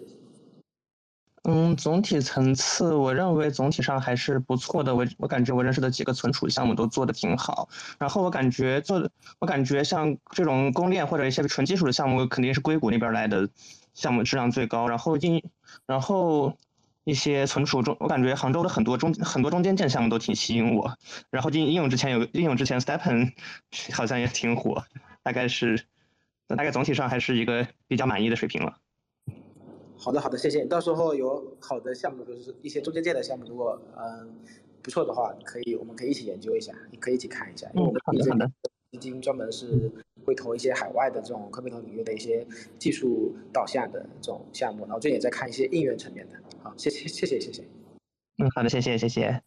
[1.43, 4.95] 嗯，总体层次，我认为总体上还是不错的。
[4.95, 7.67] 我我感觉我认识的几个存储项目都做的挺好。
[7.97, 9.09] 然后我感觉做的，
[9.39, 13.49] 我感觉像这种公链或者一些纯技术的项目，肯定是硅谷那边来的
[13.95, 14.87] 项目质量最高。
[14.87, 15.43] 然后应，
[15.87, 16.55] 然后
[17.05, 20.95] 一些存储中，我感觉杭州的很多中很多中间件项目都挺吸引我。
[21.31, 23.33] 然后应应用之前有应用之前 Stepen
[23.93, 24.83] 好像也挺火，
[25.21, 25.85] 大概是，
[26.47, 28.77] 大概总体上还是一个比较满意的水平了。
[29.97, 30.65] 好的，好的，谢谢。
[30.65, 34.35] 到时候有好的项目，就是一些中间件的项目，如果嗯
[34.81, 37.67] 不错的话，可以，我们可以一起研究一下，也可以一起看一下。
[37.73, 38.51] 嗯，好的，好的。
[38.91, 39.91] 基金专门是
[40.23, 42.45] 会投一些海外的这种科技投领域的一些
[42.77, 46.39] 技术导向的这种项目，然后最近也在看一些应用层面的。
[46.61, 47.63] 好，谢谢，谢谢，谢谢。
[48.37, 49.41] 嗯，好的，谢谢，谢谢。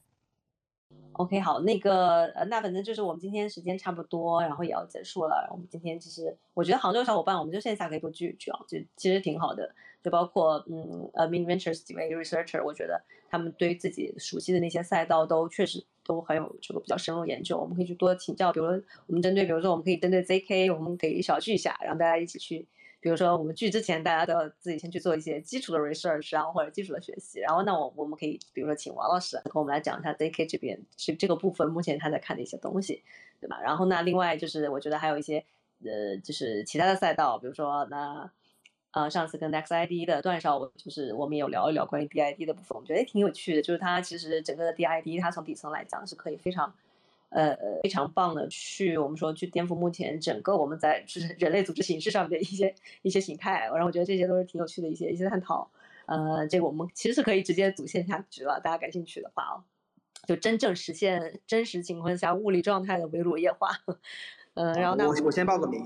[1.19, 5.49] OK，好，那个呃，那反正就是我们今天时间差不多，然后也要结束了。
[5.51, 9.75] 我们今天其实我觉得杭州小伙伴，我们就线下可以多聚一聚啊，就其实挺好的。
[10.01, 17.59] 就包括嗯呃，Min Ventures 几位 researcher，我觉得他们对自己熟悉的那些赛道都确实都很有这个比较深入研究。
[17.59, 22.65] 我们可以去多请教，比如说我们针对，比如说我们可以针对 ZK，我们可以小聚一下，让大家一起去，
[23.01, 27.41] 比如说我们聚之前，大家都要自己先去做一些基础的 research，然后或者基础的学习。
[27.41, 33.03] 然后那我我们可以比如说请王老师跟我们来讲一下 ZK 这边这这个部分目前他在看的一些东西，
[33.41, 33.61] 对吧？
[33.63, 35.45] 然后那另外就是我觉得还有一些
[35.85, 38.31] 呃就是其他的赛道，比如说那。
[38.91, 43.61] 呃，上次跟 NextID 的段少，就是我们也有聊一聊关于 DID 的部分，我觉得也挺有趣的。
[43.61, 46.75] 就是它其实整个的 DID，它从底层来讲是可以非常，
[47.31, 53.61] 呃，非常棒的去我们说去颠覆目前整个我们在就是人类组织形式上面的一些一些形态。
[53.73, 55.71] 然后我觉得这些都是挺有趣的一些一些探讨。
[56.07, 59.65] 呃，这个我们其实是可以直接组线下局了，大家感兴趣的话哦，
[60.27, 63.69] 就真正实现真实情况下物理状态的围炉夜话。
[64.55, 65.85] 嗯，然后那我我先报个名。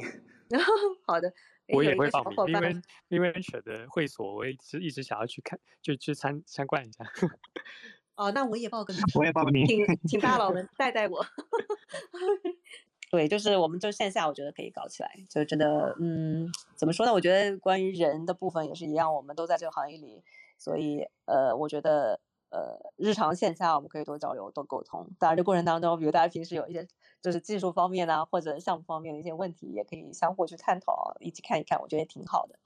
[1.07, 1.33] 好的。
[1.69, 7.05] 我也会报名，因为因为 Venture 的会所，我一直一直想要去看，就去参参观一下。
[8.17, 11.25] 哦，那我也报个名， 我也报个名，请请大佬们 带带我。
[13.11, 17.13] 对，就是我们就线下，我觉得可以搞起来，就真的，嗯，怎么说呢？
[17.13, 20.23] 我觉得关于人的部分也是一样，我们都在这个行业里，
[20.59, 22.21] 所以呃，我觉得。
[22.55, 25.09] 呃，日常线下我们可以多交流、多沟通。
[25.19, 26.87] 当然，这过程当中，比如大家平时有一些
[27.23, 32.59] 就是技术方面啊，或者项目方面的一些问题，也可以相互去探讨，一起看一看，我觉得也挺好的。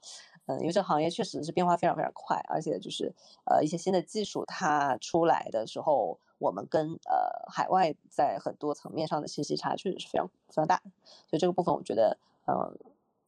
[0.47, 3.13] 嗯，因为这个行业确实是变化非常非常快，而且就是
[3.45, 10.81] 呃一些新的技术它出来的时候，我们跟呃海外在很多层面上的信息差确实是非常非常大。
[11.27, 12.17] 所以这个部分，我觉得
[12.47, 12.77] 嗯。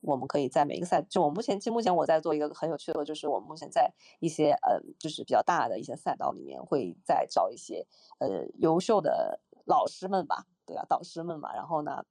[0.01, 3.91] 我们可以在每一个赛，就我目前，其实目前我在做一个很有趣的，就是我们目前在
[4.21, 7.85] 一些呃，就是比较大的一些赛道里面，会在找一些
[8.19, 11.53] 呃优秀的老师们吧，对啊，导师们嘛。
[11.53, 12.05] 然后呢，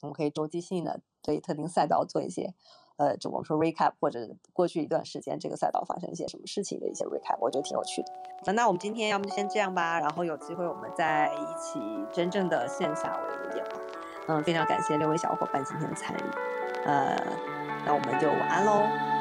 [0.00, 2.54] 我们可以周期性的对特定赛道做一些
[2.96, 8.52] 呃，就我们说 recap 或者过去一段时间这个赛道发生一些什么事情的一些 recap，我觉得挺有趣的。
[8.52, 11.80] 那我们今天要么就先这样吧，然后有机会我们再一起
[12.12, 13.80] 真正的线下为一个电话。
[14.28, 16.22] 嗯，非常感谢六位小伙伴今天的参与。
[16.84, 17.16] 呃，
[17.84, 19.13] 那我们就晚安喽。